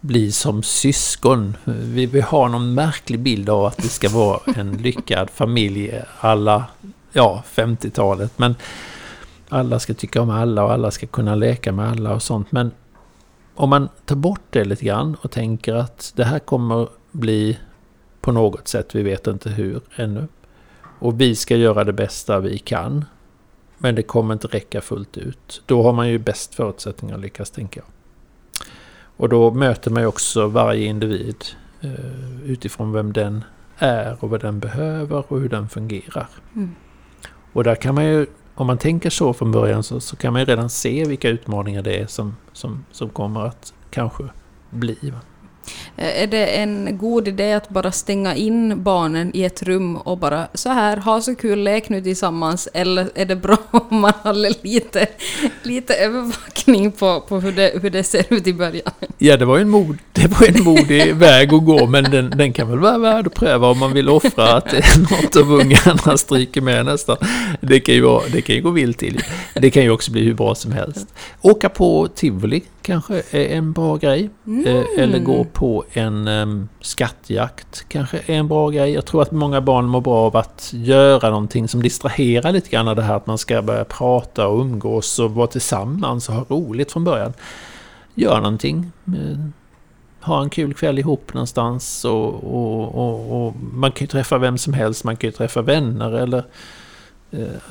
bli 0.00 0.32
som 0.32 0.62
syskon. 0.62 1.56
Vi, 1.64 2.06
vi 2.06 2.20
har 2.20 2.48
någon 2.48 2.74
märklig 2.74 3.20
bild 3.20 3.50
av 3.50 3.64
att 3.64 3.76
det 3.76 3.88
ska 3.88 4.08
vara 4.08 4.40
en 4.56 4.72
lyckad 4.72 5.30
familj, 5.30 6.02
alla, 6.20 6.64
ja, 7.12 7.42
50-talet. 7.54 8.38
Men 8.38 8.54
alla 9.48 9.78
ska 9.78 9.94
tycka 9.94 10.22
om 10.22 10.30
alla 10.30 10.64
och 10.64 10.72
alla 10.72 10.90
ska 10.90 11.06
kunna 11.06 11.34
leka 11.34 11.72
med 11.72 11.90
alla 11.90 12.14
och 12.14 12.22
sånt. 12.22 12.52
Men 12.52 12.70
om 13.54 13.70
man 13.70 13.88
tar 14.04 14.16
bort 14.16 14.46
det 14.50 14.64
lite 14.64 14.84
grann 14.84 15.16
och 15.20 15.30
tänker 15.30 15.74
att 15.74 16.12
det 16.16 16.24
här 16.24 16.38
kommer 16.38 16.88
bli 17.12 17.58
på 18.20 18.32
något 18.32 18.68
sätt, 18.68 18.94
vi 18.94 19.02
vet 19.02 19.26
inte 19.26 19.50
hur 19.50 19.80
ännu. 19.96 20.28
Och 20.98 21.20
vi 21.20 21.34
ska 21.34 21.56
göra 21.56 21.84
det 21.84 21.92
bästa 21.92 22.40
vi 22.40 22.58
kan. 22.58 23.04
Men 23.78 23.94
det 23.94 24.02
kommer 24.02 24.34
inte 24.34 24.46
räcka 24.46 24.80
fullt 24.80 25.16
ut. 25.16 25.62
Då 25.66 25.82
har 25.82 25.92
man 25.92 26.08
ju 26.08 26.18
bäst 26.18 26.54
förutsättningar 26.54 27.14
att 27.14 27.20
lyckas, 27.20 27.50
tänker 27.50 27.80
jag. 27.80 27.88
Och 29.16 29.28
då 29.28 29.50
möter 29.50 29.90
man 29.90 30.02
ju 30.02 30.06
också 30.06 30.46
varje 30.46 30.86
individ 30.86 31.44
eh, 31.80 32.44
utifrån 32.44 32.92
vem 32.92 33.12
den 33.12 33.44
är 33.78 34.16
och 34.20 34.30
vad 34.30 34.40
den 34.40 34.58
behöver 34.58 35.32
och 35.32 35.40
hur 35.40 35.48
den 35.48 35.68
fungerar. 35.68 36.28
Mm. 36.54 36.74
Och 37.52 37.64
där 37.64 37.74
kan 37.74 37.94
man 37.94 38.04
ju, 38.04 38.26
om 38.54 38.66
man 38.66 38.78
tänker 38.78 39.10
så 39.10 39.32
från 39.32 39.52
början 39.52 39.82
så, 39.82 40.00
så 40.00 40.16
kan 40.16 40.32
man 40.32 40.42
ju 40.42 40.46
redan 40.46 40.70
se 40.70 41.04
vilka 41.04 41.28
utmaningar 41.28 41.82
det 41.82 42.00
är 42.00 42.06
som, 42.06 42.36
som, 42.52 42.84
som 42.90 43.08
kommer 43.08 43.40
att 43.40 43.74
kanske 43.90 44.24
bli. 44.70 45.12
Eh, 45.96 46.22
är 46.22 46.26
det 46.26 46.46
en 46.46 46.98
god 46.98 47.28
idé 47.28 47.52
att 47.52 47.68
bara 47.68 47.92
stänga 47.92 48.34
in 48.34 48.82
barnen 48.82 49.30
i 49.34 49.44
ett 49.44 49.62
rum 49.62 49.96
och 49.96 50.18
bara 50.18 50.48
så 50.54 50.68
här, 50.68 50.96
ha 50.96 51.20
så 51.20 51.34
kul, 51.34 51.58
lek 51.58 51.88
nu 51.88 52.02
tillsammans, 52.02 52.68
eller 52.74 53.08
är 53.14 53.24
det 53.24 53.36
bra 53.36 53.56
om 53.70 54.00
man 54.00 54.12
håller 54.22 54.52
lite, 54.62 55.06
lite 55.62 55.94
övervakning 55.94 56.92
på, 56.92 57.20
på 57.20 57.40
hur, 57.40 57.52
det, 57.52 57.72
hur 57.82 57.90
det 57.90 58.04
ser 58.04 58.24
ut 58.28 58.46
i 58.46 58.54
början? 58.54 58.90
Ja, 59.18 59.36
det 59.36 59.44
var 59.44 59.58
en, 59.58 59.68
mod, 59.68 59.98
det 60.12 60.26
var 60.26 60.46
en 60.48 60.64
modig 60.64 61.14
väg 61.14 61.54
att 61.54 61.64
gå, 61.64 61.86
men 61.86 62.04
den, 62.04 62.30
den 62.30 62.52
kan 62.52 62.70
väl 62.70 62.78
vara 62.78 62.98
värd 62.98 63.26
att 63.26 63.34
pröva 63.34 63.68
om 63.68 63.78
man 63.78 63.92
vill 63.92 64.08
offra 64.08 64.52
att 64.52 64.72
något 64.98 65.36
av 65.36 65.52
ungarna 65.52 66.16
stryker 66.16 66.60
med 66.60 66.84
nästan. 66.84 67.16
Det 67.60 67.80
kan 67.80 67.94
ju, 67.94 68.00
vara, 68.00 68.22
det 68.32 68.40
kan 68.40 68.56
ju 68.56 68.62
gå 68.62 68.70
vilt 68.70 68.98
till. 68.98 69.20
Det 69.54 69.70
kan 69.70 69.82
ju 69.82 69.90
också 69.90 70.12
bli 70.12 70.24
hur 70.24 70.34
bra 70.34 70.54
som 70.54 70.72
helst. 70.72 71.06
Åka 71.42 71.68
på 71.68 72.08
tivoli 72.14 72.62
kanske 72.86 73.22
är 73.30 73.56
en 73.56 73.72
bra 73.72 73.96
grej. 73.96 74.30
Mm. 74.46 74.84
Eller 74.98 75.18
gå 75.18 75.44
på 75.56 75.84
en 75.92 76.28
um, 76.28 76.68
skattjakt 76.80 77.84
kanske 77.88 78.18
är 78.26 78.34
en 78.34 78.48
bra 78.48 78.70
grej. 78.70 78.90
Jag 78.92 79.06
tror 79.06 79.22
att 79.22 79.30
många 79.30 79.60
barn 79.60 79.86
mår 79.86 80.00
bra 80.00 80.16
av 80.16 80.36
att 80.36 80.70
göra 80.74 81.30
någonting 81.30 81.68
som 81.68 81.82
distraherar 81.82 82.52
lite 82.52 82.70
grann 82.70 82.88
av 82.88 82.96
det 82.96 83.02
här 83.02 83.16
att 83.16 83.26
man 83.26 83.38
ska 83.38 83.62
börja 83.62 83.84
prata 83.84 84.48
och 84.48 84.60
umgås 84.60 85.18
och 85.18 85.30
vara 85.30 85.46
tillsammans 85.46 86.28
och 86.28 86.34
ha 86.34 86.44
roligt 86.48 86.92
från 86.92 87.04
början. 87.04 87.32
Gör 88.14 88.36
någonting. 88.36 88.92
Eh, 89.06 89.38
ha 90.20 90.42
en 90.42 90.50
kul 90.50 90.74
kväll 90.74 90.98
ihop 90.98 91.34
någonstans 91.34 92.04
och, 92.04 92.34
och, 92.34 92.94
och, 92.94 93.46
och 93.46 93.54
man 93.72 93.92
kan 93.92 94.04
ju 94.04 94.08
träffa 94.08 94.38
vem 94.38 94.58
som 94.58 94.72
helst. 94.72 95.04
Man 95.04 95.16
kan 95.16 95.28
ju 95.28 95.32
träffa 95.32 95.62
vänner 95.62 96.12
eller 96.12 96.38
Eh, 96.38 96.46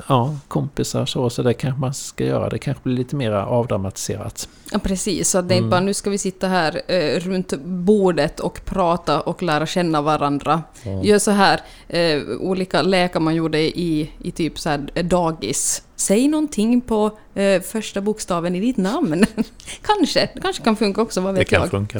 ja, 0.08 0.36
kompisar 0.48 1.06
så, 1.06 1.30
så 1.30 1.42
det 1.42 1.54
kanske 1.54 1.80
man 1.80 1.94
ska 1.94 2.24
göra. 2.24 2.48
Det 2.48 2.58
kanske 2.58 2.82
blir 2.82 2.96
lite 2.96 3.16
mer 3.16 3.32
avdramatiserat. 3.32 4.48
Ja, 4.72 4.78
precis. 4.78 5.30
Så 5.30 5.40
det 5.40 5.54
är 5.54 5.56
inte 5.56 5.58
mm. 5.58 5.70
bara 5.70 5.80
nu 5.80 5.94
ska 5.94 6.10
vi 6.10 6.18
sitta 6.18 6.48
här 6.48 6.82
eh, 6.88 7.20
runt 7.20 7.52
bordet 7.64 8.40
och 8.40 8.64
prata 8.64 9.20
och 9.20 9.42
lära 9.42 9.66
känna 9.66 10.02
varandra. 10.02 10.62
Mm. 10.82 11.02
Gör 11.02 11.18
så 11.18 11.30
här, 11.30 11.60
eh, 11.88 12.22
olika 12.40 12.82
lekar 12.82 13.20
man 13.20 13.34
gjorde 13.34 13.78
i, 13.78 14.10
i 14.22 14.30
typ 14.30 14.58
så 14.58 14.68
här 14.68 15.02
dagis. 15.02 15.82
Säg 15.96 16.28
någonting 16.28 16.80
på 16.80 17.18
eh, 17.34 17.62
första 17.62 18.00
bokstaven 18.00 18.56
i 18.56 18.60
ditt 18.60 18.76
namn. 18.76 19.24
kanske, 19.82 20.30
det 20.34 20.40
kanske 20.40 20.62
kan 20.62 20.76
funka 20.76 21.02
också, 21.02 21.20
vad 21.20 21.34
vet 21.34 21.40
Det 21.40 21.44
kan 21.44 21.60
jag. 21.60 21.70
funka. 21.70 21.98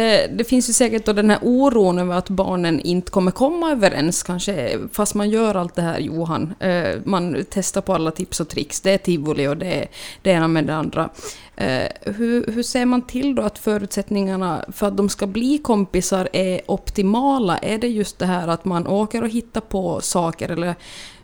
Eh, 0.00 0.30
det 0.36 0.44
finns 0.48 0.68
ju 0.68 0.72
säkert 0.72 1.04
då 1.04 1.12
den 1.12 1.30
här 1.30 1.38
oron 1.42 1.98
över 1.98 2.16
att 2.16 2.28
barnen 2.28 2.80
inte 2.80 3.10
kommer 3.10 3.30
komma 3.30 3.70
överens 3.72 4.22
kanske, 4.22 4.78
fast 4.92 5.14
man 5.14 5.30
gör 5.30 5.54
allt 5.54 5.74
det 5.74 5.82
här 5.82 5.98
Johan. 5.98 6.54
Eh, 6.60 6.94
man 7.04 7.44
testar 7.50 7.80
på 7.80 7.94
alla 7.94 8.10
tips 8.10 8.40
och 8.40 8.48
tricks. 8.48 8.80
Det 8.80 8.90
är 8.90 8.98
tivoli 8.98 9.48
och 9.48 9.56
det 9.56 9.74
är 9.74 9.88
det 10.22 10.30
ena 10.30 10.48
med 10.48 10.64
det 10.66 10.74
andra. 10.74 11.10
Eh, 11.56 11.88
hur, 12.02 12.52
hur 12.52 12.62
ser 12.62 12.84
man 12.84 13.02
till 13.02 13.34
då 13.34 13.42
att 13.42 13.58
förutsättningarna 13.58 14.64
för 14.72 14.86
att 14.86 14.96
de 14.96 15.08
ska 15.08 15.26
bli 15.26 15.58
kompisar 15.58 16.28
är 16.32 16.60
optimala? 16.66 17.58
Är 17.58 17.78
det 17.78 17.88
just 17.88 18.18
det 18.18 18.26
här 18.26 18.48
att 18.48 18.64
man 18.64 18.86
åker 18.86 19.22
och 19.22 19.28
hittar 19.28 19.60
på 19.60 20.00
saker 20.00 20.48
eller 20.48 20.74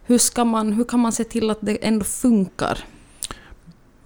hur, 0.05 0.19
ska 0.19 0.45
man, 0.45 0.73
hur 0.73 0.85
kan 0.85 1.01
man 1.01 1.13
se 1.13 1.25
till 1.25 1.51
att 1.51 1.59
det 1.61 1.87
ändå 1.87 2.05
funkar? 2.05 2.79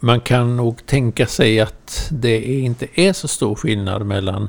Man 0.00 0.20
kan 0.20 0.56
nog 0.56 0.86
tänka 0.86 1.26
sig 1.26 1.60
att 1.60 2.08
det 2.10 2.42
inte 2.44 2.86
är 2.94 3.12
så 3.12 3.28
stor 3.28 3.54
skillnad 3.54 4.06
mellan 4.06 4.48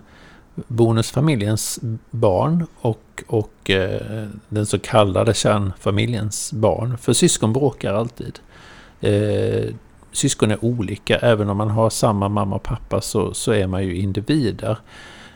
bonusfamiljens 0.68 1.80
barn 2.12 2.66
och, 2.76 3.24
och 3.28 3.70
eh, 3.70 4.28
den 4.50 4.66
så 4.66 4.80
kallade 4.80 5.34
kärnfamiljens 5.34 6.54
barn. 6.54 6.98
För 6.98 7.14
syskon 7.14 7.54
bråkar 7.54 7.94
alltid. 7.94 8.40
Eh, 9.02 9.74
syskon 10.12 10.52
är 10.52 10.66
olika, 10.66 11.18
även 11.18 11.50
om 11.50 11.58
man 11.58 11.70
har 11.70 11.90
samma 11.90 12.30
mamma 12.30 12.56
och 12.56 12.64
pappa 12.64 13.02
så, 13.02 13.34
så 13.34 13.52
är 13.52 13.68
man 13.68 13.84
ju 13.84 13.96
individer. 13.96 14.78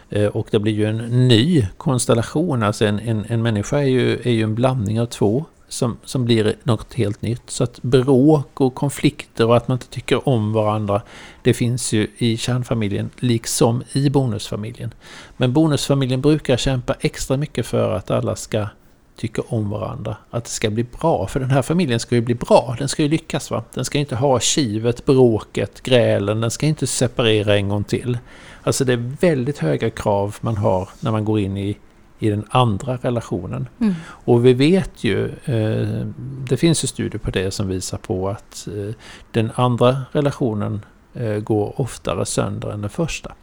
Eh, 0.10 0.28
och 0.28 0.48
det 0.52 0.60
blir 0.60 0.74
ju 0.74 0.86
en 0.86 1.28
ny 1.28 1.68
konstellation, 1.78 2.64
alltså 2.64 2.86
en, 2.86 3.00
en, 3.00 3.26
en 3.30 3.42
människa 3.42 3.78
är 3.78 3.88
ju, 3.88 4.22
är 4.24 4.32
ju 4.32 4.44
en 4.44 4.56
blandning 4.56 5.02
av 5.02 5.06
två 5.06 5.46
som, 5.72 5.98
som 6.06 6.26
blir 6.26 6.56
något 6.64 6.94
helt 6.94 7.22
nytt. 7.22 7.50
Så 7.50 7.64
att 7.64 7.82
bråk 7.82 8.62
och 8.62 8.76
konflikter 8.76 9.48
och 9.48 9.58
att 9.58 9.68
man 9.68 9.76
inte 9.76 9.88
tycker 9.88 10.30
om 10.30 10.54
varandra, 10.54 11.02
det 11.42 11.54
finns 11.54 11.94
ju 11.94 12.08
i 12.18 12.38
kärnfamiljen 12.38 13.10
liksom 13.20 13.84
i 13.92 14.10
bonusfamiljen. 14.10 14.94
Men 15.38 15.54
bonusfamiljen 15.54 16.22
brukar 16.22 16.58
kämpa 16.58 16.96
extra 17.00 17.38
mycket 17.38 17.66
för 17.66 17.92
att 17.92 18.12
alla 18.12 18.36
ska 18.36 18.68
tycka 19.16 19.42
om 19.48 19.70
varandra. 19.70 20.16
Att 20.30 20.44
det 20.44 20.50
ska 20.50 20.70
bli 20.70 20.84
bra, 20.84 21.28
för 21.28 21.40
den 21.40 21.52
här 21.52 21.62
familjen 21.62 22.00
ska 22.00 22.16
ju 22.16 22.22
bli 22.22 22.36
bra, 22.36 22.76
den 22.80 22.88
ska 22.88 23.04
ju 23.04 23.10
lyckas 23.10 23.52
va. 23.52 23.64
Den 23.74 23.86
ska 23.86 24.00
inte 24.00 24.16
ha 24.16 24.40
kivet, 24.40 25.06
bråket, 25.06 25.84
grälen, 25.84 26.42
den 26.42 26.52
ska 26.52 26.66
inte 26.66 26.88
separera 26.88 27.56
en 27.56 27.70
gång 27.70 27.84
till. 27.84 28.18
Alltså 28.64 28.86
det 28.86 28.94
är 28.94 29.16
väldigt 29.22 29.58
höga 29.58 29.90
krav 29.90 30.36
man 30.42 30.58
har 30.58 30.90
när 31.00 31.12
man 31.12 31.26
går 31.26 31.40
in 31.40 31.58
i 31.58 31.78
i 32.22 32.30
den 32.30 32.46
andra 32.50 32.98
relationen. 33.02 33.68
Mm. 33.80 33.94
Och 34.06 34.46
vi 34.46 34.54
vet 34.54 35.04
ju, 35.04 35.26
eh, 35.46 36.06
det 36.50 36.58
finns 36.58 36.84
ju 36.84 36.88
studier 36.88 37.20
på 37.20 37.32
det 37.32 37.52
som 37.52 37.68
visar 37.68 37.98
på 37.98 38.30
att 38.30 38.68
eh, 38.68 38.96
den 39.32 39.52
andra 39.56 40.02
relationen 40.12 40.86
eh, 41.14 41.36
går 41.36 41.82
oftare 41.82 42.26
sönder 42.26 42.72
än 42.72 42.82
den 42.82 42.90
första. 42.90 43.34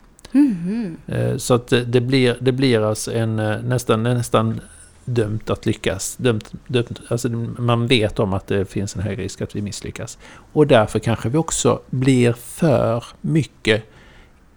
Eh, 1.06 1.37
så 1.37 1.54
att 1.54 1.68
det, 1.68 1.85
det, 1.85 2.00
blir, 2.00 2.37
det 2.40 2.52
blir 2.52 2.80
alltså 2.80 3.12
en 3.12 3.37
nästan, 3.64 4.02
nästan 4.02 4.61
dömt 5.04 5.50
att 5.50 5.66
lyckas. 5.66 6.16
Dömt, 6.16 6.52
dömt, 6.66 7.00
alltså 7.08 7.28
man 7.58 7.87
vet 7.87 8.18
om 8.18 8.32
att 8.32 8.47
det 8.47 8.64
finns 8.64 8.97
en 8.97 9.02
hög 9.02 9.18
risk 9.18 9.40
att 9.40 9.56
vi 9.56 9.62
misslyckas. 9.62 10.18
Och 10.52 10.66
därför 10.66 10.99
kanske 10.99 11.28
vi 11.28 11.38
också 11.38 11.80
blir 11.90 12.32
för 12.32 13.04
mycket 13.20 13.85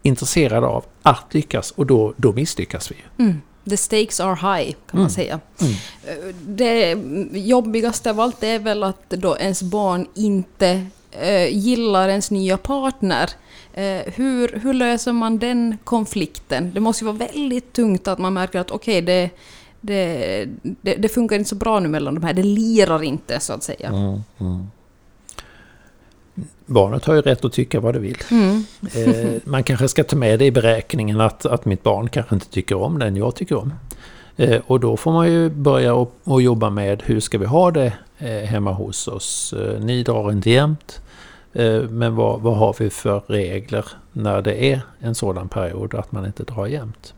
intresserade 0.02 0.68
av 0.68 0.86
att 1.02 1.34
lyckas 1.34 1.72
och 1.72 1.86
då, 1.86 2.14
då 2.18 2.34
misslyckas 2.34 2.92
vi. 2.92 3.24
Mm. 3.24 3.42
The 3.70 3.78
stakes 3.78 4.20
are 4.20 4.36
high, 4.36 4.72
kan 4.72 4.94
Mm. 4.94 5.02
man 5.02 5.10
säga. 5.10 5.40
Mm. 5.62 5.74
Eh, 6.08 6.36
Det 6.46 6.98
jobbigaste 7.40 8.10
av 8.10 8.20
allt 8.20 8.44
är 8.44 8.60
väl 8.60 8.84
att 8.84 9.10
då 9.10 9.38
ens 9.38 9.64
barn 9.64 10.08
inte 10.16 10.86
eh, 11.12 11.58
gillar 11.58 12.10
ens 12.10 12.32
nya 12.32 12.58
partner. 12.58 13.30
Eh, 13.74 14.02
hur, 14.16 14.60
hur 14.64 14.74
löser 14.74 15.14
man 15.14 15.38
den 15.40 15.78
konflikten? 15.84 16.72
Det 16.74 16.80
måste 16.80 17.04
ju 17.06 17.12
vara 17.12 17.28
väldigt 17.34 17.74
tungt 17.74 18.08
att 18.08 18.20
man 18.20 18.34
märker 18.34 18.60
att 18.60 18.72
okej, 18.72 19.02
det, 19.02 19.30
det, 19.82 20.46
det, 20.62 20.96
det 20.96 21.10
funkar 21.10 21.36
inte 21.36 21.50
så 21.50 21.56
bra 21.56 21.80
nu 21.80 21.88
mellan 21.88 22.16
de 22.16 22.24
här. 22.24 22.34
Det 22.34 22.44
lirar 22.44 23.04
inte, 23.04 23.40
så 23.40 23.54
att 23.54 23.64
säga. 23.64 23.88
Mm, 23.90 24.22
mm. 24.40 24.68
Barnet 26.66 27.06
har 27.06 27.14
ju 27.14 27.22
rätt 27.22 27.46
att 27.46 27.54
tycka 27.54 27.80
vad 27.80 27.94
det 27.94 28.00
vill. 28.00 28.18
Mm. 28.32 28.66
Eh, 28.96 29.42
man 29.44 29.64
kanske 29.64 29.88
ska 29.88 30.04
ta 30.04 30.16
med 30.16 30.40
det 30.40 30.46
i 30.46 30.52
beräkningen 30.52 31.22
att, 31.22 31.46
att 31.46 31.66
mitt 31.66 31.84
barn 31.84 32.10
kanske 32.10 32.36
inte 32.36 32.50
tycker 32.50 32.76
om 32.76 33.00
den 33.00 33.16
jag 33.16 33.36
tycker 33.36 33.58
om. 33.58 33.74
Eh, 34.38 34.62
och 34.68 34.80
då 34.80 34.98
får 34.98 35.12
man 35.12 35.32
ju 35.32 35.50
börja 35.50 35.94
och, 35.94 36.16
och 36.24 36.42
jobba 36.42 36.70
med 36.70 37.04
hur 37.06 37.20
ska 37.20 37.38
vi 37.38 37.46
ha 37.46 37.72
det 37.72 37.94
eh, 38.18 38.30
hemma 38.30 38.72
hos 38.72 39.08
oss. 39.08 39.54
Eh, 39.54 39.80
ni 39.80 40.04
drar 40.04 40.32
inte 40.32 40.50
jämt. 40.50 41.02
Eh, 41.54 41.82
men 41.82 42.16
vad, 42.16 42.42
vad 42.42 42.58
har 42.58 42.76
vi 42.80 42.90
för 42.90 43.22
regler 43.28 43.86
när 44.12 44.42
det 44.42 44.64
är 44.64 44.82
en 45.00 45.16
sådan 45.16 45.50
period 45.50 45.96
att 45.96 46.12
man 46.12 46.26
inte 46.26 46.44
drar 46.44 46.66
jämt? 46.66 47.14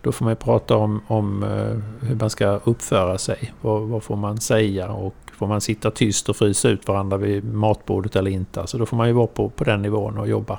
Då 0.00 0.12
får 0.12 0.24
man 0.24 0.32
ju 0.32 0.36
prata 0.36 0.76
om, 0.76 1.00
om 1.06 1.42
eh, 1.42 2.08
hur 2.08 2.16
man 2.16 2.30
ska 2.30 2.60
uppföra 2.64 3.18
sig. 3.18 3.52
Vad, 3.60 3.82
vad 3.82 4.02
får 4.02 4.16
man 4.16 4.40
säga 4.40 4.92
och 4.92 5.21
får 5.42 5.46
man 5.46 5.60
sitta 5.60 5.90
tyst 5.90 6.28
och 6.28 6.36
frysa 6.36 6.68
ut 6.68 6.88
varandra 6.88 7.16
vid 7.16 7.44
matbordet 7.44 8.16
eller 8.16 8.30
inte? 8.30 8.60
Alltså 8.60 8.78
då 8.78 8.86
får 8.86 8.96
man 8.96 9.06
ju 9.06 9.12
vara 9.12 9.26
på, 9.26 9.48
på 9.48 9.64
den 9.64 9.82
nivån 9.82 10.18
och 10.18 10.28
jobba, 10.28 10.58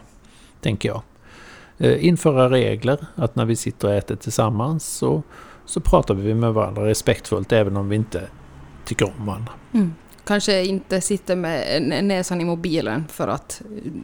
tänker 0.61 0.89
jag. 0.89 1.01
Eh, 1.77 2.05
införa 2.05 2.49
regler, 2.49 2.97
att 3.15 3.35
när 3.35 3.45
vi 3.45 3.55
sitter 3.55 3.87
och 3.87 3.93
äter 3.93 4.15
tillsammans 4.15 4.85
så, 4.85 5.23
så 5.65 5.79
pratar 5.79 6.13
vi 6.13 6.33
med 6.33 6.53
varandra 6.53 6.85
respektfullt 6.85 7.51
även 7.51 7.77
om 7.77 7.89
vi 7.89 7.95
inte 7.95 8.21
tycker 8.85 9.13
om 9.19 9.25
varandra. 9.25 9.51
Mm. 9.71 9.93
Kanske 10.25 10.65
inte 10.65 11.01
sitter 11.01 11.35
med 11.35 11.83
näsan 12.03 12.41
i 12.41 12.45
mobilen 12.45 13.05
för 13.09 13.27
att 13.27 13.61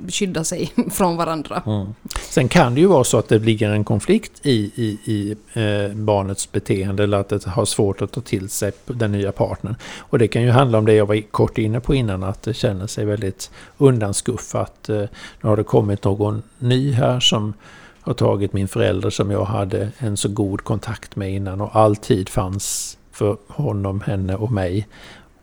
skydda 0.10 0.44
sig 0.44 0.74
från 0.92 1.18
varandra. 1.18 1.64
Mm. 1.66 1.88
Sen 2.30 2.48
kan 2.48 2.76
det 2.76 2.82
ju 2.82 2.88
vara 2.88 3.04
så 3.04 3.18
att 3.18 3.30
det 3.30 3.40
ligger 3.40 3.70
en 3.70 3.84
konflikt 3.84 4.32
i, 4.44 4.72
i, 4.76 5.00
i 5.06 5.36
eh, 5.54 5.96
barnets 5.96 6.52
beteende 6.52 7.04
eller 7.04 7.18
att 7.18 7.30
det 7.30 7.46
har 7.46 7.66
svårt 7.66 8.02
att 8.02 8.12
ta 8.12 8.22
till 8.22 8.50
sig 8.50 8.72
den 8.86 9.12
nya 9.12 9.32
partnern. 9.32 9.76
Och 10.00 10.20
det 10.20 10.28
kan 10.28 10.42
ju 10.42 10.50
handla 10.50 10.78
om 10.78 10.86
det 10.86 10.94
jag 10.94 11.06
var 11.06 11.22
kort 11.32 11.58
inne 11.58 11.80
på 11.80 11.96
innan, 11.96 12.24
att 12.24 12.44
det 12.44 12.54
känner 12.54 12.88
sig 12.88 13.06
väldigt 13.06 13.52
undanskuffat. 13.78 14.90
Eh, 14.90 14.96
nu 15.42 15.50
har 15.50 15.58
det 15.58 15.64
kommit 15.64 16.04
någon 16.04 16.42
ny 16.60 16.92
här 16.92 17.20
som 17.20 17.54
har 18.02 18.14
tagit 18.14 18.54
min 18.54 18.68
förälder 18.68 19.10
som 19.10 19.32
jag 19.32 19.46
hade 19.46 19.92
en 19.98 20.18
så 20.18 20.30
god 20.30 20.64
kontakt 20.64 21.16
med 21.16 21.34
innan 21.34 21.62
och 21.62 21.76
alltid 21.76 22.30
fanns 22.30 22.98
för 23.12 23.38
honom, 23.48 24.02
henne 24.02 24.36
och 24.36 24.52
mig. 24.52 24.88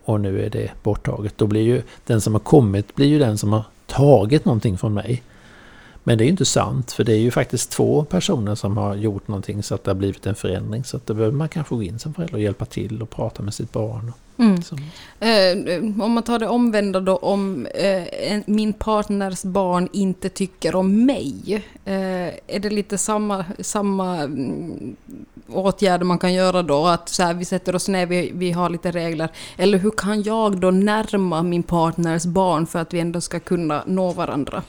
Och 0.07 0.21
nu 0.21 0.45
är 0.45 0.51
det 0.51 0.71
borttaget. 0.83 1.39
Då 1.39 1.47
blir 1.47 1.63
ju 1.63 1.83
den 2.07 2.21
som 2.21 2.35
har 2.35 2.41
kommit 2.41 2.95
blir 2.95 3.07
ju 3.07 3.19
den 3.19 3.39
som 3.39 3.53
har 3.53 3.65
tagit 3.87 4.45
någonting 4.45 4.79
från 4.79 4.95
mig. 4.95 5.23
Men 6.05 6.19
det 6.19 6.25
är 6.25 6.27
ju 6.27 6.31
inte 6.31 6.45
sant, 6.45 6.93
för 6.93 7.05
det 7.05 7.13
är 7.13 7.19
ju 7.19 7.31
faktiskt 7.31 7.71
två 7.71 8.05
personer 8.05 8.55
som 8.55 8.77
har 8.77 8.95
gjort 8.95 9.29
någonting 9.29 9.63
så 9.63 9.75
att 9.75 9.85
det 9.85 9.91
har 9.91 9.97
blivit 9.97 10.27
en 10.27 10.35
förändring. 10.35 10.85
Så 10.85 10.97
att 10.97 11.07
då 11.07 11.15
behöver 11.15 11.37
man 11.37 11.49
kanske 11.49 11.75
gå 11.75 11.83
in 11.83 11.99
som 11.99 12.15
förälder 12.15 12.35
och 12.35 12.41
hjälpa 12.41 12.65
till 12.65 13.03
och 13.03 13.11
prata 13.11 13.43
med 13.43 13.55
sitt 13.55 13.73
barn. 13.73 14.13
Mm. 14.39 14.61
Eh, 15.21 16.03
om 16.05 16.13
man 16.13 16.23
tar 16.23 16.39
det 16.39 16.49
omvända 16.49 17.01
då, 17.01 17.17
om 17.17 17.67
eh, 17.67 18.39
min 18.47 18.73
partners 18.73 19.43
barn 19.43 19.89
inte 19.93 20.29
tycker 20.29 20.75
om 20.75 21.07
mig, 21.07 21.65
eh, 21.85 22.27
är 22.47 22.59
det 22.59 22.71
lite 22.71 22.99
samma, 22.99 23.45
samma 23.59 24.17
mm, 24.17 24.97
åtgärder 25.49 26.05
man 26.05 26.19
kan 26.19 26.35
göra 26.35 26.63
då? 26.63 26.87
Att 26.87 27.09
så 27.09 27.23
här, 27.23 27.35
vi 27.35 27.45
sätter 27.45 27.75
oss 27.75 27.89
ner, 27.89 28.07
vi, 28.07 28.31
vi 28.35 28.53
har 28.53 28.71
lite 28.71 28.91
regler. 28.91 29.29
Eller 29.57 29.79
hur 29.79 29.91
kan 29.91 30.23
jag 30.23 30.61
då 30.61 30.71
närma 30.71 31.43
min 31.43 31.63
partners 31.63 32.25
barn 32.25 32.67
för 32.67 32.79
att 32.79 32.95
vi 32.95 33.01
ändå 33.01 33.21
ska 33.21 33.41
kunna 33.41 33.83
nå 33.87 34.13
varandra? 34.13 34.63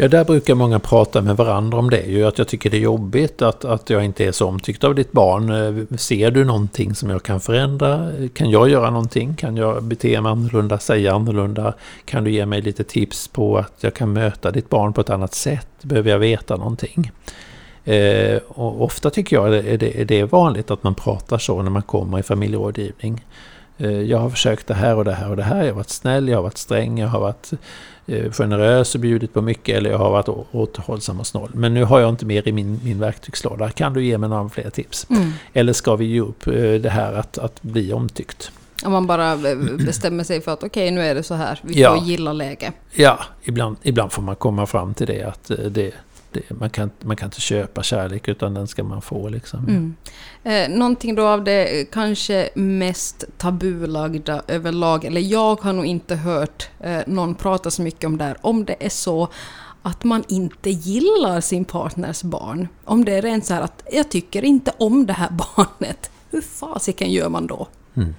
Ja, 0.00 0.08
där 0.08 0.24
brukar 0.24 0.54
många 0.54 0.78
prata 0.78 1.22
med 1.22 1.36
varandra 1.36 1.78
om 1.78 1.90
det. 1.90 2.02
Ju 2.02 2.24
att 2.24 2.38
jag 2.38 2.48
tycker 2.48 2.70
det 2.70 2.76
är 2.76 2.80
jobbigt 2.80 3.42
att, 3.42 3.64
att 3.64 3.90
jag 3.90 4.04
inte 4.04 4.24
är 4.24 4.32
så 4.32 4.46
omtyckt 4.46 4.84
av 4.84 4.94
ditt 4.94 5.12
barn. 5.12 5.50
Eh, 5.50 5.96
ser 5.96 6.30
du 6.30 6.44
någonting 6.44 6.94
som 6.94 7.10
jag 7.10 7.22
kan 7.22 7.40
förändra? 7.40 8.10
Kan 8.34 8.50
jag 8.50 8.68
göra 8.68 8.90
någonting? 8.90 9.34
Kan 9.34 9.56
jag 9.56 9.84
bete 9.84 10.20
mig 10.20 10.32
annorlunda, 10.32 10.78
säga 10.78 11.14
annorlunda? 11.14 11.74
Kan 12.04 12.24
du 12.24 12.30
ge 12.30 12.46
mig 12.46 12.62
lite 12.62 12.84
tips 12.84 13.28
på 13.28 13.58
att 13.58 13.72
jag 13.80 13.94
kan 13.94 14.12
möta 14.12 14.50
ditt 14.50 14.68
barn 14.68 14.92
på 14.92 15.00
ett 15.00 15.10
annat 15.10 15.34
sätt? 15.34 15.68
Behöver 15.82 16.10
jag 16.10 16.18
veta 16.18 16.56
någonting? 16.56 17.10
Eh, 17.84 18.40
och 18.48 18.82
ofta 18.82 19.10
tycker 19.10 19.36
jag 19.36 19.52
det, 19.52 19.76
det, 19.76 20.04
det 20.04 20.20
är 20.20 20.26
vanligt 20.26 20.70
att 20.70 20.82
man 20.82 20.94
pratar 20.94 21.38
så 21.38 21.62
när 21.62 21.70
man 21.70 21.82
kommer 21.82 22.18
i 22.18 22.22
familjerådgivning. 22.22 23.24
Eh, 23.78 23.90
Jag 23.90 24.18
har 24.18 24.30
försökt 24.30 24.66
det 24.66 24.74
här 24.74 24.96
och 24.96 25.04
det 25.04 25.12
här 25.14 25.30
och 25.30 25.36
det 25.36 25.42
här. 25.42 25.58
Jag 25.58 25.66
har 25.66 25.72
varit 25.76 25.88
snäll, 25.90 26.28
jag 26.28 26.38
har 26.38 26.42
varit 26.42 26.58
sträng, 26.58 26.98
jag 26.98 27.08
har 27.08 27.20
varit 27.20 27.50
eh, 28.06 28.32
generös 28.32 28.94
och 28.94 29.00
bjudit 29.00 29.34
på 29.34 29.42
mycket 29.42 29.76
eller 29.76 29.90
jag 29.90 29.98
har 29.98 30.10
varit 30.10 30.28
återhållsam 30.52 31.20
och 31.20 31.26
snål. 31.26 31.50
Men 31.54 31.74
nu 31.74 31.84
har 31.84 32.00
jag 32.00 32.08
inte 32.10 32.26
mer 32.26 32.48
i 32.48 32.52
min, 32.52 32.80
min 32.84 33.00
verktygslåda. 33.00 33.70
Kan 33.70 33.92
du 33.92 34.04
ge 34.04 34.18
mig 34.18 34.28
några 34.28 34.48
fler 34.48 34.70
tips? 34.70 35.06
Mm. 35.10 35.32
Eller 35.52 35.72
ska 35.72 35.96
vi 35.96 36.04
ge 36.04 36.20
upp 36.20 36.46
eh, 36.46 36.52
det 36.54 36.90
här 36.90 37.12
att, 37.12 37.38
att 37.38 37.62
bli 37.62 37.92
omtyckt? 37.92 38.50
Om 38.84 38.92
man 38.92 39.06
bara 39.06 39.36
bestämmer 39.86 40.24
sig 40.24 40.40
för 40.40 40.52
att 40.52 40.62
okej, 40.64 40.90
nu 40.90 41.00
är 41.02 41.14
det 41.14 41.22
så 41.22 41.34
här, 41.34 41.60
vi 41.62 41.80
Ja. 41.80 41.94
får 41.96 42.04
gilla 42.06 42.32
läge. 42.32 42.72
Ja, 42.94 43.18
ibland, 43.44 43.76
ibland 43.82 44.12
får 44.12 44.22
man 44.22 44.36
komma 44.36 44.66
fram 44.66 44.94
till 44.94 45.06
det 45.06 45.22
att 45.22 45.50
det, 45.70 45.90
det, 46.32 46.50
man, 46.50 46.70
kan, 46.70 46.90
man 47.00 47.16
kan 47.16 47.26
inte 47.26 47.40
köpa 47.40 47.82
kärlek 47.82 48.28
utan 48.28 48.54
den 48.54 48.66
ska 48.66 48.84
man 48.84 49.02
få 49.02 49.28
liksom. 49.28 49.68
Mm. 49.68 49.96
Eh, 50.44 50.78
någonting 50.78 51.14
då 51.14 51.26
av 51.26 51.44
det 51.44 51.90
kanske 51.92 52.48
mest 52.54 53.24
tabulagda 53.38 54.42
överlag, 54.48 55.04
eller 55.04 55.20
jag 55.20 55.60
har 55.60 55.72
nog 55.72 55.86
inte 55.86 56.16
hört 56.16 56.68
eh, 56.80 57.00
någon 57.06 57.34
prata 57.34 57.70
så 57.70 57.82
mycket 57.82 58.04
om 58.04 58.18
det 58.18 58.24
här, 58.24 58.36
om 58.40 58.64
det 58.64 58.76
är 58.80 58.88
så 58.88 59.28
att 59.82 60.04
man 60.04 60.24
inte 60.28 60.70
gillar 60.70 61.40
sin 61.40 61.64
partners 61.64 62.22
barn. 62.22 62.68
Om 62.84 63.04
det 63.04 63.12
är 63.12 63.22
rent 63.22 63.46
så 63.46 63.54
här 63.54 63.62
att 63.62 63.82
jag 63.92 64.10
tycker 64.10 64.44
inte 64.44 64.72
om 64.78 65.06
det 65.06 65.12
här 65.12 65.30
barnet, 65.30 66.10
hur 66.30 66.40
fasiken 66.40 67.12
gör 67.12 67.28
man 67.28 67.46
då? 67.46 67.68
Mm. 67.94 68.14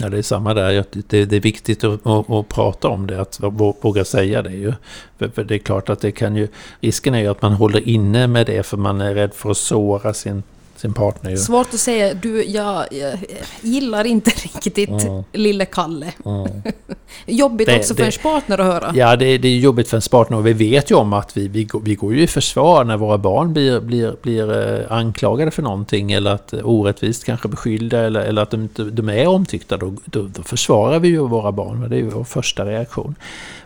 Ja, 0.00 0.08
det 0.08 0.18
är 0.18 0.22
samma 0.22 0.54
där. 0.54 0.84
Det, 0.90 1.24
det 1.24 1.36
är 1.36 1.40
viktigt 1.40 1.84
att, 1.84 2.06
att, 2.06 2.30
att, 2.30 2.48
prata 2.48 2.88
om 2.88 3.06
det, 3.06 3.20
att 3.20 3.40
våga 3.80 4.04
säga 4.04 4.42
det 4.42 4.50
ju. 4.50 4.72
För, 5.18 5.28
för, 5.28 5.44
det 5.44 5.54
är 5.54 5.58
klart 5.58 5.88
att 5.88 6.00
det 6.00 6.10
kan 6.10 6.36
ju... 6.36 6.48
Risken 6.80 7.14
är 7.14 7.20
ju 7.20 7.28
att 7.28 7.42
man 7.42 7.52
håller 7.52 7.88
inne 7.88 8.26
med 8.26 8.46
det 8.46 8.62
för 8.62 8.76
man 8.76 9.00
är 9.00 9.14
rädd 9.14 9.34
för 9.34 9.50
att 9.50 9.56
såra 9.56 10.14
sin 10.14 10.42
sin 10.78 10.94
partner. 10.94 11.30
Ju. 11.30 11.36
Svårt 11.36 11.74
att 11.74 11.80
säga. 11.80 12.14
Du, 12.14 12.44
jag, 12.44 12.86
jag 12.90 13.18
gillar 13.60 14.04
inte 14.04 14.30
riktigt 14.42 15.02
mm. 15.02 15.24
lille 15.32 15.64
Kalle. 15.64 16.12
Mm. 16.24 16.62
jobbigt 17.26 17.68
det, 17.68 17.78
också 17.78 17.94
för 17.94 18.02
ens 18.02 18.18
partner 18.18 18.58
att 18.58 18.66
höra. 18.66 18.92
Ja, 18.94 19.16
det, 19.16 19.38
det 19.38 19.48
är 19.48 19.56
jobbigt 19.56 19.88
för 19.88 19.94
ens 19.94 20.08
partner 20.08 20.36
och 20.36 20.46
vi 20.46 20.52
vet 20.52 20.90
ju 20.90 20.94
om 20.94 21.12
att 21.12 21.36
vi, 21.36 21.48
vi, 21.48 21.68
vi 21.82 21.94
går 21.94 22.14
ju 22.14 22.22
i 22.22 22.26
försvar 22.26 22.84
när 22.84 22.96
våra 22.96 23.18
barn 23.18 23.52
blir, 23.52 23.80
blir, 23.80 24.16
blir 24.22 24.78
eh, 24.80 24.92
anklagade 24.92 25.50
för 25.50 25.62
någonting 25.62 26.12
eller 26.12 26.30
att 26.30 26.54
orättvist 26.54 27.24
kanske 27.24 27.48
beskyllda 27.48 28.00
eller, 28.00 28.20
eller 28.20 28.42
att 28.42 28.50
de 28.50 28.68
de 28.74 29.08
är 29.08 29.26
omtyckta. 29.26 29.76
Då, 29.76 29.94
då, 30.04 30.22
då 30.22 30.42
försvarar 30.42 30.98
vi 30.98 31.08
ju 31.08 31.18
våra 31.18 31.52
barn. 31.52 31.90
Det 31.90 31.96
är 31.96 32.00
ju 32.00 32.10
vår 32.10 32.24
första 32.24 32.64
reaktion. 32.64 33.14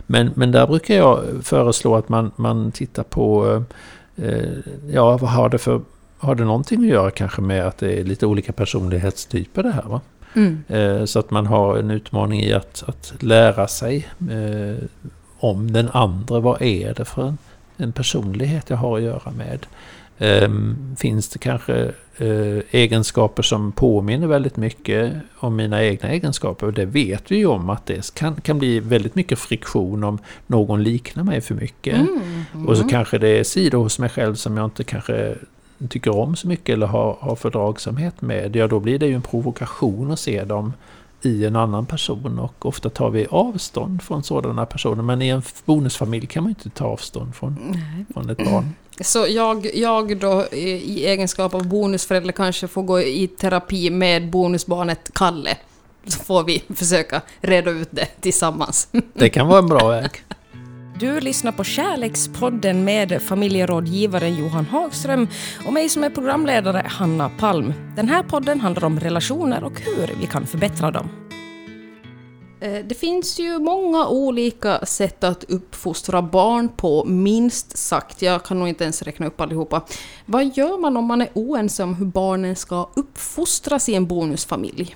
Men, 0.05 0.31
men 0.35 0.51
där 0.51 0.67
brukar 0.67 0.95
jag 0.95 1.23
föreslå 1.43 1.95
att 1.95 2.09
man, 2.09 2.31
man 2.35 2.71
tittar 2.71 3.03
på 3.03 3.63
eh, 4.15 4.49
Ja, 4.91 5.17
vad 5.17 5.29
har 5.29 5.49
det 5.49 5.57
för 5.57 5.81
har 6.23 6.35
det 6.35 6.45
någonting 6.45 6.81
att 6.81 6.87
göra 6.87 7.11
kanske 7.11 7.41
med 7.41 7.67
att 7.67 7.77
det 7.77 7.99
är 7.99 8.03
lite 8.03 8.25
olika 8.25 8.53
personlighetstyper 8.53 9.63
det 9.63 9.71
här? 9.71 9.83
Va? 9.83 10.01
Mm. 10.35 10.63
Eh, 10.67 11.05
så 11.05 11.19
att 11.19 11.31
man 11.31 11.45
har 11.45 11.77
en 11.77 11.91
utmaning 11.91 12.41
i 12.41 12.53
att, 12.53 12.83
att 12.87 13.13
lära 13.19 13.67
sig 13.67 14.07
eh, 14.19 14.85
om 15.39 15.73
den 15.73 15.89
andra. 15.89 16.39
Vad 16.39 16.61
är 16.61 16.93
det 16.93 17.05
för 17.05 17.27
en, 17.27 17.37
en 17.77 17.91
personlighet 17.91 18.69
jag 18.69 18.77
har 18.77 18.97
att 18.97 19.03
göra 19.03 19.31
med? 19.31 19.65
Eh, 20.17 20.49
finns 20.97 21.29
det 21.29 21.39
kanske 21.39 21.91
eh, 22.17 22.59
egenskaper 22.71 23.43
som 23.43 23.71
påminner 23.71 24.27
väldigt 24.27 24.57
mycket 24.57 25.13
om 25.39 25.55
mina 25.55 25.83
egna 25.83 26.09
egenskaper? 26.09 26.71
Det 26.71 26.85
vet 26.85 27.31
vi 27.31 27.35
ju 27.35 27.45
om 27.45 27.69
att 27.69 27.85
det 27.85 28.13
kan, 28.13 28.35
kan 28.35 28.59
bli 28.59 28.79
väldigt 28.79 29.15
mycket 29.15 29.39
friktion 29.39 30.03
om 30.03 30.19
någon 30.47 30.83
liknar 30.83 31.23
mig 31.23 31.41
för 31.41 31.55
mycket. 31.55 31.95
Mm. 31.95 32.43
Mm. 32.53 32.67
Och 32.67 32.77
så 32.77 32.83
kanske 32.87 33.17
det 33.17 33.39
är 33.39 33.43
sidor 33.43 33.79
hos 33.79 33.99
mig 33.99 34.09
själv 34.09 34.35
som 34.35 34.57
jag 34.57 34.65
inte 34.65 34.83
kanske 34.83 35.35
tycker 35.89 36.15
om 36.15 36.35
så 36.35 36.47
mycket 36.47 36.73
eller 36.73 36.87
har, 36.87 37.17
har 37.19 37.35
fördragsamhet 37.35 38.21
med, 38.21 38.55
ja 38.55 38.67
då 38.67 38.79
blir 38.79 38.99
det 38.99 39.07
ju 39.07 39.15
en 39.15 39.21
provokation 39.21 40.11
att 40.11 40.19
se 40.19 40.43
dem 40.43 40.73
i 41.21 41.45
en 41.45 41.55
annan 41.55 41.85
person 41.85 42.39
och 42.39 42.65
ofta 42.65 42.89
tar 42.89 43.09
vi 43.09 43.27
avstånd 43.29 44.01
från 44.01 44.23
sådana 44.23 44.65
personer. 44.65 45.03
Men 45.03 45.21
i 45.21 45.27
en 45.27 45.41
bonusfamilj 45.65 46.27
kan 46.27 46.43
man 46.43 46.49
inte 46.49 46.69
ta 46.69 46.85
avstånd 46.85 47.35
från, 47.35 47.77
från 48.13 48.29
ett 48.29 48.37
barn. 48.37 48.73
Så 49.01 49.25
jag, 49.29 49.75
jag 49.75 50.17
då 50.17 50.45
i 50.51 51.05
egenskap 51.05 51.53
av 51.53 51.67
bonusförälder 51.67 52.31
kanske 52.31 52.67
får 52.67 52.83
gå 52.83 53.01
i 53.01 53.27
terapi 53.27 53.89
med 53.89 54.29
bonusbarnet 54.29 55.11
Kalle. 55.13 55.57
Så 56.07 56.23
får 56.23 56.43
vi 56.43 56.63
försöka 56.75 57.21
reda 57.41 57.71
ut 57.71 57.87
det 57.91 58.05
tillsammans. 58.21 58.87
Det 59.13 59.29
kan 59.29 59.47
vara 59.47 59.59
en 59.59 59.67
bra 59.67 59.87
väg. 59.87 60.11
Du 60.99 61.19
lyssnar 61.19 61.51
på 61.51 61.63
Kärlekspodden 61.63 62.83
med 62.83 63.21
familjerådgivaren 63.21 64.35
Johan 64.35 64.65
Hagström 64.65 65.27
och 65.67 65.73
mig 65.73 65.89
som 65.89 66.03
är 66.03 66.09
programledare, 66.09 66.85
Hanna 66.87 67.29
Palm. 67.29 67.73
Den 67.95 68.09
här 68.09 68.23
podden 68.23 68.59
handlar 68.59 68.85
om 68.85 68.99
relationer 68.99 69.63
och 69.63 69.81
hur 69.81 70.15
vi 70.19 70.27
kan 70.27 70.47
förbättra 70.47 70.91
dem. 70.91 71.09
Eh, 72.61 72.85
det 72.85 72.95
finns 72.95 73.39
ju 73.39 73.59
många 73.59 74.07
olika 74.07 74.85
sätt 74.85 75.23
att 75.23 75.43
uppfostra 75.43 76.21
barn 76.21 76.69
på, 76.69 77.05
minst 77.05 77.77
sagt. 77.77 78.21
Jag 78.21 78.43
kan 78.43 78.59
nog 78.59 78.67
inte 78.67 78.83
ens 78.83 79.01
räkna 79.01 79.27
upp 79.27 79.41
allihopa. 79.41 79.81
Vad 80.25 80.57
gör 80.57 80.77
man 80.77 80.97
om 80.97 81.05
man 81.05 81.21
är 81.21 81.29
oense 81.33 81.83
om 81.83 81.95
hur 81.95 82.05
barnen 82.05 82.55
ska 82.55 82.89
uppfostras 82.95 83.89
i 83.89 83.95
en 83.95 84.07
bonusfamilj? 84.07 84.95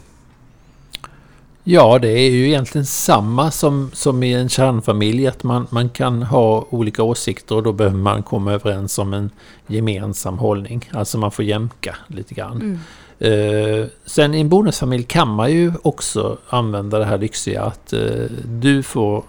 Ja, 1.69 1.99
det 1.99 2.11
är 2.11 2.29
ju 2.29 2.47
egentligen 2.47 2.85
samma 2.85 3.51
som, 3.51 3.91
som 3.93 4.23
i 4.23 4.33
en 4.33 4.49
kärnfamilj, 4.49 5.27
att 5.27 5.43
man, 5.43 5.67
man 5.69 5.89
kan 5.89 6.23
ha 6.23 6.67
olika 6.69 7.03
åsikter 7.03 7.55
och 7.55 7.63
då 7.63 7.73
behöver 7.73 7.97
man 7.97 8.23
komma 8.23 8.53
överens 8.53 8.99
om 8.99 9.13
en 9.13 9.29
gemensam 9.67 10.37
hållning. 10.37 10.89
Alltså 10.91 11.17
man 11.17 11.31
får 11.31 11.45
jämka 11.45 11.95
lite 12.07 12.33
grann. 12.33 12.61
Mm. 12.61 12.79
Eh, 13.19 13.87
sen 14.05 14.33
i 14.33 14.39
en 14.39 14.49
bonusfamilj 14.49 15.03
kan 15.03 15.27
man 15.27 15.51
ju 15.51 15.73
också 15.81 16.37
använda 16.49 16.99
det 16.99 17.05
här 17.05 17.17
lyxiga 17.17 17.63
att 17.63 17.93
eh, 17.93 17.99
du 18.45 18.83
får 18.83 19.23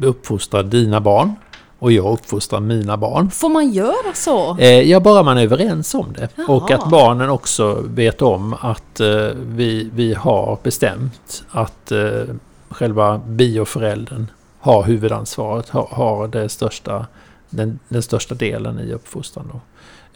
uppfostra 0.00 0.62
dina 0.62 1.00
barn 1.00 1.34
och 1.84 1.92
jag 1.92 2.12
uppfostrar 2.12 2.60
mina 2.60 2.96
barn. 2.96 3.30
Får 3.30 3.48
man 3.48 3.72
göra 3.72 4.14
så? 4.14 4.56
Eh, 4.58 4.68
ja, 4.68 5.00
bara 5.00 5.22
man 5.22 5.38
är 5.38 5.42
överens 5.42 5.94
om 5.94 6.12
det. 6.12 6.28
Jaha. 6.34 6.46
Och 6.46 6.70
att 6.70 6.90
barnen 6.90 7.30
också 7.30 7.84
vet 7.86 8.22
om 8.22 8.54
att 8.60 9.00
eh, 9.00 9.28
vi, 9.34 9.90
vi 9.94 10.14
har 10.14 10.58
bestämt 10.62 11.44
att 11.50 11.92
eh, 11.92 12.22
själva 12.68 13.20
bioföräldern 13.26 14.26
har 14.60 14.82
huvudansvaret, 14.82 15.68
har, 15.68 15.88
har 15.90 16.28
det 16.28 16.48
största, 16.48 17.06
den, 17.50 17.78
den 17.88 18.02
största 18.02 18.34
delen 18.34 18.80
i 18.80 18.92
uppfostran. 18.92 19.52
Då. 19.52 19.60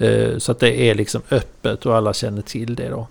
Eh, 0.07 0.39
så 0.39 0.53
att 0.53 0.59
det 0.59 0.81
är 0.91 0.95
liksom 0.95 1.23
öppet 1.31 1.87
och 1.87 1.97
alla 1.97 2.13
känner 2.13 2.43
till 2.43 2.75
det 2.75 2.89
då. 2.89 3.07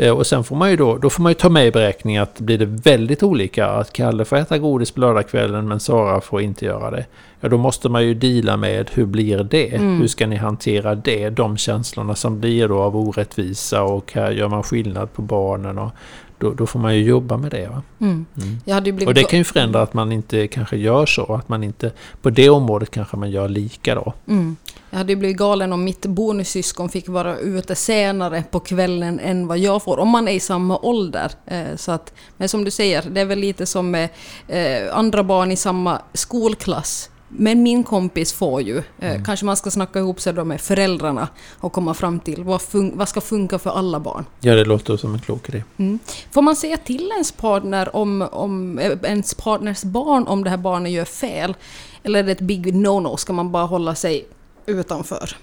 Eh, 0.00 0.16
och 0.16 0.26
sen 0.26 0.44
får 0.44 0.56
man 0.56 0.70
ju 0.70 0.76
då, 0.76 0.96
då 0.98 1.10
får 1.10 1.22
man 1.22 1.30
ju 1.30 1.34
ta 1.34 1.48
med 1.48 1.66
i 1.66 1.70
beräkningen 1.70 2.22
att 2.22 2.40
blir 2.40 2.58
det 2.58 2.66
väldigt 2.66 3.22
olika, 3.22 3.66
att 3.66 3.92
Kalle 3.92 4.24
får 4.24 4.36
äta 4.36 4.58
godis 4.58 4.90
på 4.90 5.00
lördagskvällen 5.00 5.68
men 5.68 5.80
Sara 5.80 6.20
får 6.20 6.40
inte 6.40 6.64
göra 6.64 6.90
det. 6.90 7.06
Ja, 7.40 7.48
då 7.48 7.58
måste 7.58 7.88
man 7.88 8.04
ju 8.04 8.14
dela 8.14 8.56
med 8.56 8.90
hur 8.94 9.06
blir 9.06 9.44
det? 9.44 9.74
Mm. 9.74 10.00
Hur 10.00 10.08
ska 10.08 10.26
ni 10.26 10.36
hantera 10.36 10.94
det? 10.94 11.30
De 11.30 11.56
känslorna 11.56 12.14
som 12.14 12.40
blir 12.40 12.68
då 12.68 12.80
av 12.80 12.96
orättvisa 12.96 13.82
och 13.82 14.12
här 14.12 14.30
gör 14.30 14.48
man 14.48 14.62
skillnad 14.62 15.12
på 15.12 15.22
barnen 15.22 15.78
och 15.78 15.90
då, 16.38 16.52
då 16.52 16.66
får 16.66 16.78
man 16.78 16.96
ju 16.96 17.02
jobba 17.02 17.36
med 17.36 17.50
det. 17.50 17.68
Va? 17.68 17.82
Mm. 18.00 18.26
Mm. 18.36 19.06
och 19.06 19.14
det 19.14 19.22
kan 19.22 19.38
ju 19.38 19.44
förändra 19.44 19.82
att 19.82 19.94
man 19.94 20.12
inte 20.12 20.46
kanske 20.46 20.76
gör 20.76 21.06
så, 21.06 21.34
att 21.34 21.48
man 21.48 21.64
inte 21.64 21.92
på 22.22 22.30
det 22.30 22.50
området 22.50 22.90
kanske 22.90 23.16
man 23.16 23.30
gör 23.30 23.48
lika 23.48 23.94
då. 23.94 24.12
Mm. 24.26 24.56
Jag 24.90 24.98
hade 24.98 25.12
ju 25.12 25.16
blivit 25.16 25.36
galen 25.36 25.72
om 25.72 25.84
mitt 25.84 26.06
bonussyskon 26.06 26.88
fick 26.88 27.08
vara 27.08 27.38
ute 27.38 27.74
senare 27.74 28.44
på 28.50 28.60
kvällen 28.60 29.20
än 29.20 29.46
vad 29.46 29.58
jag 29.58 29.82
får, 29.82 29.98
om 29.98 30.08
man 30.08 30.28
är 30.28 30.32
i 30.32 30.40
samma 30.40 30.78
ålder. 30.78 31.32
Eh, 31.46 31.76
så 31.76 31.92
att, 31.92 32.14
men 32.36 32.48
som 32.48 32.64
du 32.64 32.70
säger, 32.70 33.04
det 33.10 33.20
är 33.20 33.24
väl 33.24 33.38
lite 33.38 33.66
som 33.66 33.90
med 33.90 34.08
eh, 34.48 34.96
andra 34.96 35.22
barn 35.22 35.52
i 35.52 35.56
samma 35.56 36.02
skolklass. 36.12 37.10
Men 37.28 37.62
min 37.62 37.84
kompis 37.84 38.32
får 38.32 38.62
ju. 38.62 38.78
Eh, 38.78 39.10
mm. 39.10 39.24
Kanske 39.24 39.46
man 39.46 39.56
ska 39.56 39.70
snacka 39.70 39.98
ihop 39.98 40.20
sig 40.20 40.32
då 40.32 40.44
med 40.44 40.60
föräldrarna 40.60 41.28
och 41.60 41.72
komma 41.72 41.94
fram 41.94 42.20
till 42.20 42.44
vad, 42.44 42.60
vad 42.72 43.08
ska 43.08 43.20
funka 43.20 43.58
för 43.58 43.70
alla 43.70 44.00
barn. 44.00 44.24
Ja, 44.40 44.54
det 44.54 44.64
låter 44.64 44.96
som 44.96 45.14
en 45.14 45.20
klok 45.20 45.48
idé. 45.48 45.64
Mm. 45.76 45.98
Får 46.30 46.42
man 46.42 46.56
säga 46.56 46.76
till 46.76 47.10
ens 47.12 47.32
partner 47.32 47.96
om, 47.96 48.28
om 48.32 48.78
ens 48.78 49.34
partners 49.34 49.82
barn 49.82 50.26
om 50.26 50.44
det 50.44 50.50
här 50.50 50.56
barnet 50.56 50.92
gör 50.92 51.04
fel? 51.04 51.54
Eller 52.02 52.18
är 52.18 52.22
det 52.22 52.32
ett 52.32 52.40
big 52.40 52.74
no-no? 52.74 53.16
Ska 53.16 53.32
man 53.32 53.52
bara 53.52 53.64
hålla 53.64 53.94
sig 53.94 54.26
utanför. 54.68 55.36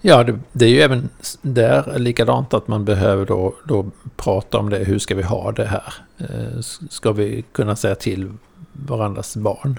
Ja, 0.00 0.24
det, 0.24 0.38
det, 0.52 0.64
är 0.64 0.68
ju 0.68 0.80
även 0.80 1.08
där 1.42 1.98
likadant 1.98 2.54
att 2.54 2.68
man 2.68 2.84
behöver 2.84 3.26
då, 3.26 3.54
då 3.64 3.86
prata 4.16 4.58
om 4.58 4.70
det. 4.70 4.78
Hur 4.78 4.98
ska 4.98 5.14
vi 5.14 5.22
ha 5.22 5.52
det 5.52 5.64
här? 5.64 5.94
Eh, 6.18 6.60
ska 6.90 7.12
vi 7.12 7.44
kunna 7.52 7.76
säga 7.76 7.94
till 7.94 8.32
varandras 8.72 9.36
barn? 9.36 9.78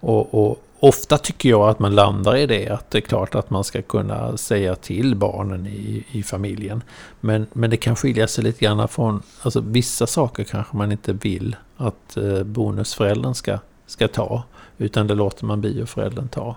Och, 0.00 0.34
och, 0.34 0.60
ofta 0.80 1.18
tycker 1.18 1.48
jag 1.48 1.68
att 1.68 1.78
man 1.78 1.94
landar 1.94 2.36
i 2.36 2.46
det, 2.46 2.68
att 2.68 2.90
det 2.90 2.98
är 2.98 3.02
klart 3.02 3.34
att 3.34 3.50
man 3.50 3.64
ska 3.64 3.82
kunna 3.82 4.36
säga 4.36 4.74
till 4.74 5.16
barnen 5.16 5.66
i, 5.66 6.04
i 6.10 6.22
familjen. 6.22 6.82
Men, 7.20 7.46
men 7.52 7.70
det 7.70 7.76
kan 7.76 7.96
skilja 7.96 8.28
sig 8.28 8.44
lite 8.44 8.64
grann 8.64 8.88
från, 8.88 9.22
alltså 9.42 9.60
vissa 9.60 10.06
saker 10.06 10.44
kanske 10.44 10.76
man 10.76 10.92
inte 10.92 11.12
vill 11.12 11.56
att 11.76 12.16
eh, 12.16 12.42
bonusföräldern 12.42 13.34
ska, 13.34 13.58
ska 13.86 14.08
ta, 14.08 14.42
utan 14.78 15.06
det 15.06 15.14
låter 15.14 15.44
man 15.44 15.60
bioföräldern 15.60 16.28
ta. 16.28 16.56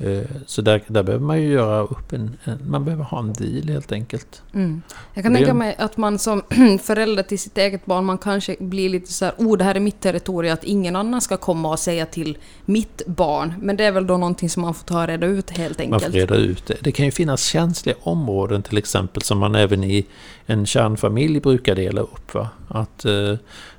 Eh, 0.00 0.24
så 0.46 0.62
där, 0.62 0.82
där 0.86 1.02
behöver 1.02 1.24
man 1.24 1.42
ju 1.42 1.48
göra 1.48 1.80
upp 1.80 2.12
en, 2.12 2.36
en 2.44 2.58
man 2.70 2.84
behöver 2.84 3.04
ha 3.04 3.18
en 3.18 3.32
deal 3.32 3.68
helt 3.68 3.92
enkelt. 3.92 4.42
Mm. 4.54 4.82
Jag 5.14 5.24
kan 5.24 5.34
tänka 5.34 5.54
mig 5.54 5.76
att 5.78 5.96
man 5.96 6.18
som 6.18 6.42
förälder 6.82 7.22
till 7.22 7.38
sitt 7.38 7.58
eget 7.58 7.86
barn, 7.86 8.04
man 8.04 8.18
kanske 8.18 8.56
blir 8.60 8.88
lite 8.88 9.12
så 9.12 9.24
här, 9.24 9.34
oh 9.38 9.56
det 9.56 9.64
här 9.64 9.74
är 9.74 9.80
mitt 9.80 10.00
territorium, 10.00 10.54
att 10.54 10.64
ingen 10.64 10.96
annan 10.96 11.20
ska 11.20 11.36
komma 11.36 11.70
och 11.70 11.78
säga 11.78 12.06
till 12.06 12.38
mitt 12.64 13.02
barn. 13.06 13.54
Men 13.60 13.76
det 13.76 13.84
är 13.84 13.92
väl 13.92 14.06
då 14.06 14.16
någonting 14.16 14.50
som 14.50 14.62
man 14.62 14.74
får 14.74 14.84
ta 14.84 15.02
och 15.02 15.08
reda 15.08 15.26
ut 15.26 15.50
helt 15.50 15.80
enkelt. 15.80 16.02
Man 16.02 16.12
får 16.12 16.18
reda 16.18 16.34
ut 16.34 16.66
det. 16.66 16.76
Det 16.80 16.92
kan 16.92 17.06
ju 17.06 17.12
finnas 17.12 17.42
känsliga 17.42 17.96
områden 18.00 18.62
till 18.62 18.78
exempel 18.78 19.22
som 19.22 19.38
man 19.38 19.54
även 19.54 19.84
i 19.84 20.06
en 20.46 20.66
kärnfamilj 20.66 21.40
brukar 21.40 21.74
dela 21.74 22.00
upp. 22.00 22.34
Va? 22.34 22.48
Att 22.68 23.04
eh, 23.04 23.34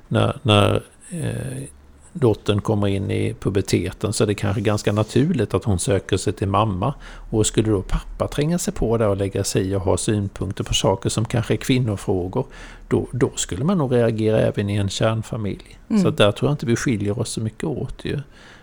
när, 0.08 0.38
när 0.42 0.82
eh, 1.10 1.62
dottern 2.12 2.60
kommer 2.60 2.86
in 2.86 3.10
i 3.10 3.34
puberteten 3.40 4.12
så 4.12 4.24
är 4.24 4.26
det 4.26 4.34
kanske 4.34 4.60
ganska 4.60 4.92
naturligt 4.92 5.54
att 5.54 5.64
hon 5.64 5.78
söker 5.78 6.16
sig 6.16 6.32
till 6.32 6.48
mamma. 6.48 6.94
Och 7.30 7.46
skulle 7.46 7.70
då 7.70 7.82
pappa 7.82 8.28
tränga 8.28 8.58
sig 8.58 8.74
på 8.74 8.96
där 8.96 9.08
och 9.08 9.16
lägga 9.16 9.44
sig 9.44 9.70
i 9.70 9.74
och 9.74 9.80
ha 9.80 9.96
synpunkter 9.96 10.64
på 10.64 10.74
saker 10.74 11.08
som 11.08 11.24
kanske 11.24 11.54
är 11.54 11.56
kvinnofrågor, 11.56 12.46
då, 12.88 13.06
då 13.12 13.30
skulle 13.34 13.64
man 13.64 13.78
nog 13.78 13.94
reagera 13.94 14.40
även 14.40 14.70
i 14.70 14.76
en 14.76 14.88
kärnfamilj. 14.88 15.78
Mm. 15.88 16.02
Så 16.02 16.10
där 16.10 16.32
tror 16.32 16.48
jag 16.48 16.52
inte 16.54 16.66
vi 16.66 16.76
skiljer 16.76 17.18
oss 17.20 17.30
så 17.30 17.40
mycket 17.40 17.64
åt 17.64 18.04
ju. 18.04 18.20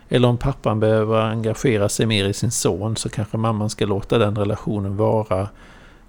Eller 0.08 0.28
om 0.28 0.36
pappan 0.36 0.80
behöver 0.80 1.20
engagera 1.20 1.88
sig 1.88 2.06
mer 2.06 2.24
i 2.24 2.32
sin 2.32 2.50
son 2.50 2.96
så 2.96 3.08
kanske 3.08 3.36
mamman 3.36 3.70
ska 3.70 3.86
låta 3.86 4.18
den 4.18 4.38
relationen 4.38 4.96
vara 4.96 5.48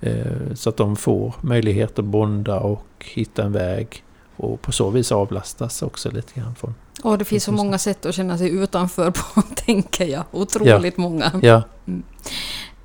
eh, 0.02 0.54
så 0.56 0.69
att 0.69 0.78
de 0.78 0.95
får 0.95 1.34
möjlighet 1.41 1.99
att 1.99 2.06
bonda 2.06 2.60
och 2.60 2.86
hitta 2.99 3.43
en 3.43 3.52
väg 3.52 4.04
och 4.39 4.62
på 4.62 4.71
så 4.71 4.89
vis 4.89 5.12
avlastas 5.12 5.82
också 5.82 6.12
lite 6.12 6.39
grann 6.39 6.56
från... 6.56 6.75
Och 7.04 7.17
det 7.17 7.25
finns 7.25 7.43
så 7.43 7.52
många 7.52 7.78
sätt 7.78 8.06
att 8.06 8.15
känna 8.15 8.38
sig 8.38 8.49
utanför 8.49 9.12
på, 9.12 9.41
tänker 9.65 10.06
jag. 10.06 10.23
Otroligt 10.32 10.93
ja. 10.97 11.02
många. 11.02 11.32
Ja. 11.41 11.63
Mm 11.88 12.04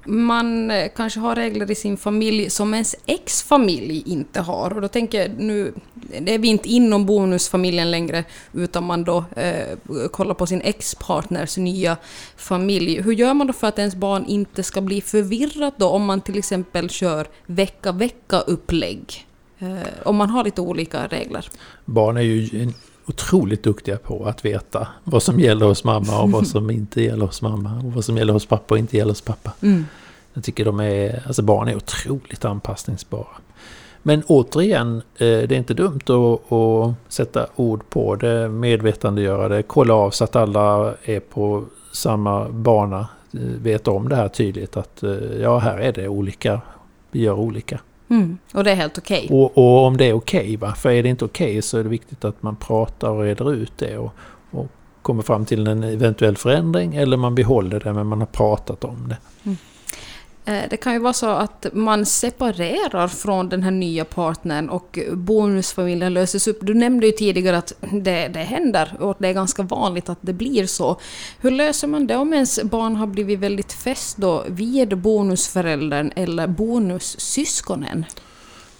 man 0.06 0.70
eh, 0.70 0.88
kanske 0.96 1.20
har 1.20 1.34
regler 1.34 1.70
i 1.70 1.74
sin 1.74 1.96
familj 1.96 2.50
som 2.50 2.74
ens 2.74 2.96
ex-familj 3.06 4.02
inte 4.06 4.40
har. 4.40 4.74
Och 4.74 4.80
då 4.80 4.88
tänker 4.88 5.20
jag 5.20 5.38
nu, 5.38 5.74
det 6.20 6.34
är 6.34 6.38
vi 6.38 6.48
inte 6.48 6.68
inom 6.68 7.06
bonusfamiljen 7.06 7.90
längre, 7.90 8.24
utan 8.52 8.84
man 8.84 9.04
då 9.04 9.24
eh, 9.36 10.08
kollar 10.10 10.34
på 10.34 10.46
sin 10.46 10.60
ex-partners 10.60 11.56
nya 11.56 11.96
familj. 12.36 13.02
Hur 13.02 13.12
gör 13.12 13.34
man 13.34 13.46
då 13.46 13.52
för 13.52 13.66
att 13.66 13.78
ens 13.78 13.94
barn 13.94 14.24
inte 14.26 14.62
ska 14.62 14.80
bli 14.80 15.00
förvirrat 15.00 15.74
då, 15.76 15.88
om 15.88 16.04
man 16.04 16.20
till 16.20 16.38
exempel 16.38 16.90
kör 16.90 17.26
vecka-vecka-upplägg? 17.46 19.23
Eh, 19.58 19.68
om 20.02 20.16
man 20.16 20.30
har 20.30 20.44
lite 20.44 20.60
olika 20.60 21.06
regler. 21.06 21.48
Barn 21.84 22.16
är 22.16 22.20
ju 22.20 22.72
otroligt 23.06 23.62
duktiga 23.62 23.96
på 23.96 24.24
att 24.24 24.44
veta 24.44 24.88
vad 25.04 25.22
som 25.22 25.40
gäller 25.40 25.66
hos 25.66 25.84
mamma 25.84 26.22
och 26.22 26.30
vad 26.30 26.46
som 26.46 26.70
inte 26.70 27.02
gäller 27.02 27.26
hos 27.26 27.42
mamma. 27.42 27.82
Och 27.84 27.92
vad 27.92 28.04
som 28.04 28.16
gäller 28.16 28.32
hos 28.32 28.46
pappa 28.46 28.74
och 28.74 28.78
inte 28.78 28.96
gäller 28.96 29.10
hos 29.10 29.20
pappa. 29.20 29.52
Mm. 29.60 29.86
Jag 30.34 30.44
tycker 30.44 30.64
de 30.64 30.80
är, 30.80 31.22
alltså 31.26 31.42
barn 31.42 31.68
är 31.68 31.76
otroligt 31.76 32.44
anpassningsbara. 32.44 33.26
Men 34.02 34.22
återigen, 34.26 34.96
eh, 34.96 35.02
det 35.18 35.52
är 35.52 35.52
inte 35.52 35.74
dumt 35.74 36.00
att, 36.04 36.52
att 36.52 36.94
sätta 37.08 37.46
ord 37.56 37.90
på 37.90 38.16
det, 38.16 38.48
medvetandegöra 38.48 39.48
det, 39.48 39.62
kolla 39.62 39.94
av 39.94 40.10
så 40.10 40.24
att 40.24 40.36
alla 40.36 40.94
är 41.02 41.20
på 41.20 41.64
samma 41.92 42.48
bana, 42.48 43.08
eh, 43.32 43.40
vet 43.40 43.88
om 43.88 44.08
det 44.08 44.16
här 44.16 44.28
tydligt 44.28 44.76
att 44.76 45.02
ja, 45.40 45.58
här 45.58 45.78
är 45.78 45.92
det 45.92 46.08
olika, 46.08 46.60
vi 47.10 47.20
gör 47.20 47.34
olika. 47.34 47.80
Mm. 48.14 48.38
Och 48.54 48.64
det 48.64 48.70
är 48.70 48.74
helt 48.74 48.98
okej? 48.98 49.24
Okay. 49.24 49.38
Och, 49.38 49.58
och, 49.58 49.86
om 49.86 49.96
det 49.96 50.04
är 50.04 50.12
okej, 50.12 50.56
okay, 50.56 50.74
för 50.74 50.90
är 50.90 51.02
det 51.02 51.08
inte 51.08 51.24
okej 51.24 51.50
okay, 51.50 51.62
så 51.62 51.78
är 51.78 51.82
det 51.82 51.88
viktigt 51.88 52.24
att 52.24 52.42
man 52.42 52.56
pratar 52.56 53.10
och 53.10 53.22
reder 53.22 53.52
ut 53.52 53.72
det 53.78 53.98
och, 53.98 54.12
och 54.50 54.66
kommer 55.02 55.22
fram 55.22 55.44
till 55.44 55.66
en 55.66 55.82
eventuell 55.82 56.36
förändring 56.36 56.94
eller 56.94 57.16
man 57.16 57.34
behåller 57.34 57.80
det 57.80 57.92
men 57.92 58.06
man 58.06 58.18
har 58.18 58.26
pratat 58.26 58.84
om 58.84 59.08
det. 59.08 59.18
Mm. 59.44 59.56
Eh, 60.46 60.62
det 60.70 60.76
kan 60.76 60.92
ju 60.92 60.98
vara 60.98 61.12
så 61.12 61.26
att 61.26 61.66
man 61.72 62.06
separerar 62.06 63.08
från 63.08 63.48
den 63.48 63.62
här 63.62 63.70
nya 63.70 64.04
partnern 64.04 64.68
och 64.68 64.98
bonusfamiljen 65.12 66.14
löses 66.14 66.48
upp. 66.48 66.58
Du 66.60 66.74
nämnde 66.74 67.06
ju 67.06 67.12
tidigare 67.12 67.58
att 67.58 67.72
det, 67.92 68.28
det 68.28 68.38
händer 68.38 68.96
och 69.00 69.16
det 69.18 69.28
är 69.28 69.32
ganska 69.32 69.62
vanligt 69.62 70.08
att 70.08 70.18
det 70.20 70.32
blir 70.32 70.66
så. 70.66 71.00
Hur 71.40 71.50
löser 71.50 71.88
man 71.88 72.06
det 72.06 72.16
om 72.16 72.32
ens 72.32 72.62
barn 72.62 72.96
har 72.96 73.06
blivit 73.06 73.38
väldigt 73.38 73.72
fäst 73.72 74.16
då 74.16 74.44
vid 74.48 74.98
bonusföräldern 74.98 76.12
eller 76.16 76.46
bonussyskonen? 76.46 78.04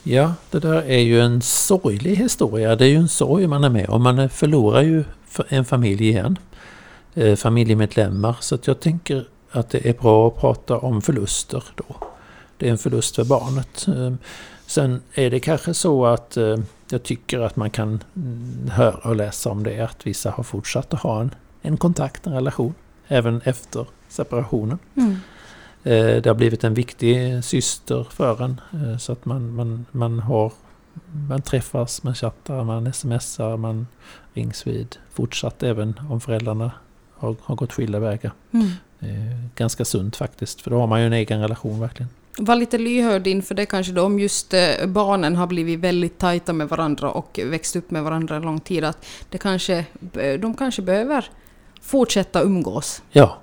Ja, 0.03 0.35
det 0.51 0.59
där 0.59 0.83
är 0.83 0.99
ju 0.99 1.21
en 1.21 1.43
sorglig 1.43 2.17
historia. 2.17 2.77
Det 2.77 2.85
är 2.85 2.89
ju 2.89 2.97
en 2.97 3.09
sorg 3.09 3.47
man 3.47 3.65
är 3.65 3.71
med 3.71 3.89
om. 3.89 4.03
Man 4.03 4.29
förlorar 4.29 4.83
ju 4.83 5.05
en 5.49 5.65
familj 5.65 6.09
igen. 6.09 6.39
Eh, 7.15 7.37
familjemedlemmar. 7.37 8.37
Så 8.41 8.55
att 8.55 8.67
jag 8.67 8.81
tänker 8.81 9.27
att 9.55 9.71
det 9.71 9.89
är 9.89 9.95
bra 9.95 10.29
att 10.29 10.41
prata 10.41 10.79
om 10.79 11.03
förluster 11.03 11.65
då. 11.75 11.97
Det 12.57 12.67
är 12.67 12.71
en 12.71 12.79
förlust 12.79 13.17
för 13.17 13.25
barnet. 13.25 13.87
Ehm, 13.89 14.19
sen 14.67 15.03
är 15.15 15.31
det 15.31 15.41
kanske 15.41 15.75
så 15.75 16.07
att 16.07 16.37
eh, 16.37 16.57
jag 16.91 17.03
tycker 17.03 17.41
att 17.41 17.57
man 17.57 17.71
kan 17.71 18.03
mm, 18.17 18.71
höra 18.71 19.09
och 19.09 19.17
läsa 19.17 19.51
om 19.51 19.63
det, 19.63 19.81
att 19.81 20.07
vissa 20.07 20.31
har 20.31 20.43
fortsatt 20.43 20.95
att 20.95 21.01
ha 21.01 21.21
en, 21.21 21.35
en 21.63 21.77
kontakt, 21.77 22.27
en 22.27 22.33
relation, 22.33 22.75
även 23.09 23.41
efter 23.45 23.87
separationen. 24.09 24.79
Mm. 24.95 25.17
Eh, 25.83 26.23
det 26.23 26.27
har 26.27 26.35
blivit 26.35 26.65
en 26.65 26.75
viktig 26.75 27.45
syster 27.45 28.07
för 28.11 28.43
en, 28.43 28.61
eh, 28.73 28.99
så 28.99 29.13
att 29.13 29.25
man, 29.25 29.55
man, 29.55 29.87
man 29.91 30.19
har 30.19 30.53
man 31.29 31.43
träffas, 31.43 32.03
man 32.03 32.15
chattar, 32.15 32.65
man 32.65 32.93
smsar, 32.93 33.57
man 33.57 33.87
rings 34.35 34.67
vid 34.67 34.97
fortsatt 35.13 35.63
även 35.63 36.01
om 36.11 36.21
föräldrarna 36.21 36.71
har, 37.25 37.37
har 37.43 37.57
gått 37.57 37.73
skilda 37.73 37.99
vägar. 37.99 38.33
Mm. 38.51 38.67
Eh, 39.01 39.37
ganska 39.57 39.85
sunt 39.85 40.17
faktiskt, 40.17 40.61
för 40.61 40.71
då 40.71 40.79
har 40.79 40.87
man 40.87 41.01
ju 41.01 41.07
en 41.07 41.13
egen 41.13 41.41
relation 41.41 41.81
verkligen. 41.81 42.09
Var 42.39 42.57
lite 42.57 42.79
lyhörd 42.79 43.27
inför 43.27 43.55
det 43.55 43.67
kanske 43.67 43.93
då, 43.93 44.03
om 44.03 44.19
just 44.19 44.55
eh, 44.55 44.87
barnen 44.87 45.37
har 45.37 45.47
blivit 45.47 45.81
väldigt 45.81 46.19
tajta 46.19 46.53
med 46.53 46.69
varandra 46.69 47.11
och 47.11 47.41
växt 47.45 47.77
upp 47.77 47.91
med 47.91 48.05
varandra 48.05 48.37
en 48.37 48.43
lång 48.43 48.61
tid, 48.61 48.85
att 48.85 49.07
det 49.31 49.39
kanske, 49.39 49.85
de 50.41 50.55
kanske 50.55 50.83
behöver 50.83 51.25
fortsätta 51.81 52.43
umgås. 52.43 53.03
Ja, 53.11 53.39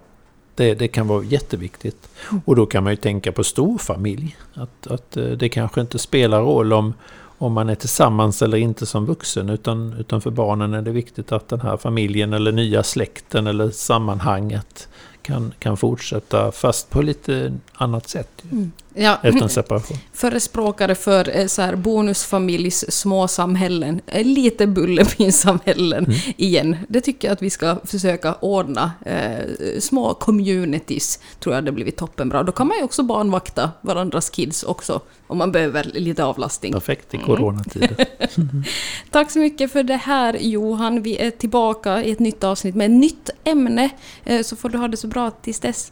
det, 0.55 0.73
det, 0.73 0.87
kan 0.87 1.07
vara 1.07 1.23
jätteviktigt. 1.23 2.09
Mm. 2.29 2.41
Och 2.45 2.55
då 2.55 2.65
kan 2.65 2.83
man 2.83 2.93
ju 2.93 2.97
tänka 2.97 3.31
på 3.31 3.43
storfamilj. 3.43 4.37
Att, 4.53 4.87
att 4.87 5.17
eh, 5.17 5.23
det 5.23 5.49
kanske 5.49 5.81
inte 5.81 5.99
spelar 5.99 6.41
roll 6.41 6.73
om, 6.73 6.93
om 7.41 7.53
man 7.53 7.69
är 7.69 7.75
tillsammans 7.75 8.41
eller 8.41 8.57
inte 8.57 8.85
som 8.85 9.05
vuxen. 9.05 9.49
Utan, 9.49 9.93
utan 9.99 10.21
för 10.21 10.31
barnen 10.31 10.73
är 10.73 10.81
det 10.81 10.91
viktigt 10.91 11.31
att 11.31 11.49
den 11.49 11.61
här 11.61 11.77
familjen 11.77 12.33
eller 12.33 12.51
nya 12.51 12.83
släkten 12.83 13.47
eller 13.47 13.69
sammanhanget 13.69 14.87
kan, 15.21 15.53
kan 15.59 15.77
fortsätta 15.77 16.51
fast 16.51 16.89
på 16.89 17.01
lite 17.01 17.53
annat 17.73 18.09
sätt. 18.09 18.43
Mm. 18.51 18.71
Ja. 18.93 19.17
En 19.21 19.49
separation. 19.49 19.97
Förespråkare 20.13 20.95
för 20.95 21.37
eh, 21.37 21.47
så 21.47 21.61
här, 21.61 21.75
bonusfamiljs 21.75 22.85
småsamhällen, 22.89 24.01
eh, 24.07 24.25
lite 24.25 24.67
Bullerbyn-samhällen 24.67 26.05
mm. 26.05 26.19
igen. 26.37 26.77
Det 26.87 27.01
tycker 27.01 27.27
jag 27.27 27.33
att 27.33 27.41
vi 27.41 27.49
ska 27.49 27.77
försöka 27.83 28.33
ordna. 28.33 28.91
Eh, 29.05 29.79
små 29.79 30.13
communities 30.13 31.19
tror 31.39 31.55
jag 31.55 31.65
det 31.65 31.71
blivit 31.71 31.97
toppenbra. 31.97 32.43
Då 32.43 32.51
kan 32.51 32.67
man 32.67 32.77
ju 32.77 32.83
också 32.83 33.03
barnvakta 33.03 33.71
varandras 33.81 34.29
kids 34.29 34.63
också, 34.63 35.01
om 35.27 35.37
man 35.37 35.51
behöver 35.51 35.83
lite 35.83 36.23
avlastning. 36.23 36.73
Perfekt 36.73 37.13
i 37.13 37.17
coronatider. 37.17 38.05
Mm. 38.37 38.63
Tack 39.11 39.31
så 39.31 39.39
mycket 39.39 39.71
för 39.71 39.83
det 39.83 39.95
här 39.95 40.37
Johan. 40.39 41.01
Vi 41.01 41.17
är 41.17 41.31
tillbaka 41.31 42.03
i 42.03 42.11
ett 42.11 42.19
nytt 42.19 42.43
avsnitt 42.43 42.75
med 42.75 42.85
ett 42.85 42.99
nytt 42.99 43.29
ämne. 43.43 43.89
Eh, 44.23 44.41
så 44.41 44.55
får 44.55 44.69
du 44.69 44.77
ha 44.77 44.87
det 44.87 44.97
så 44.97 45.07
bra 45.07 45.31
tills 45.31 45.59
dess. 45.59 45.91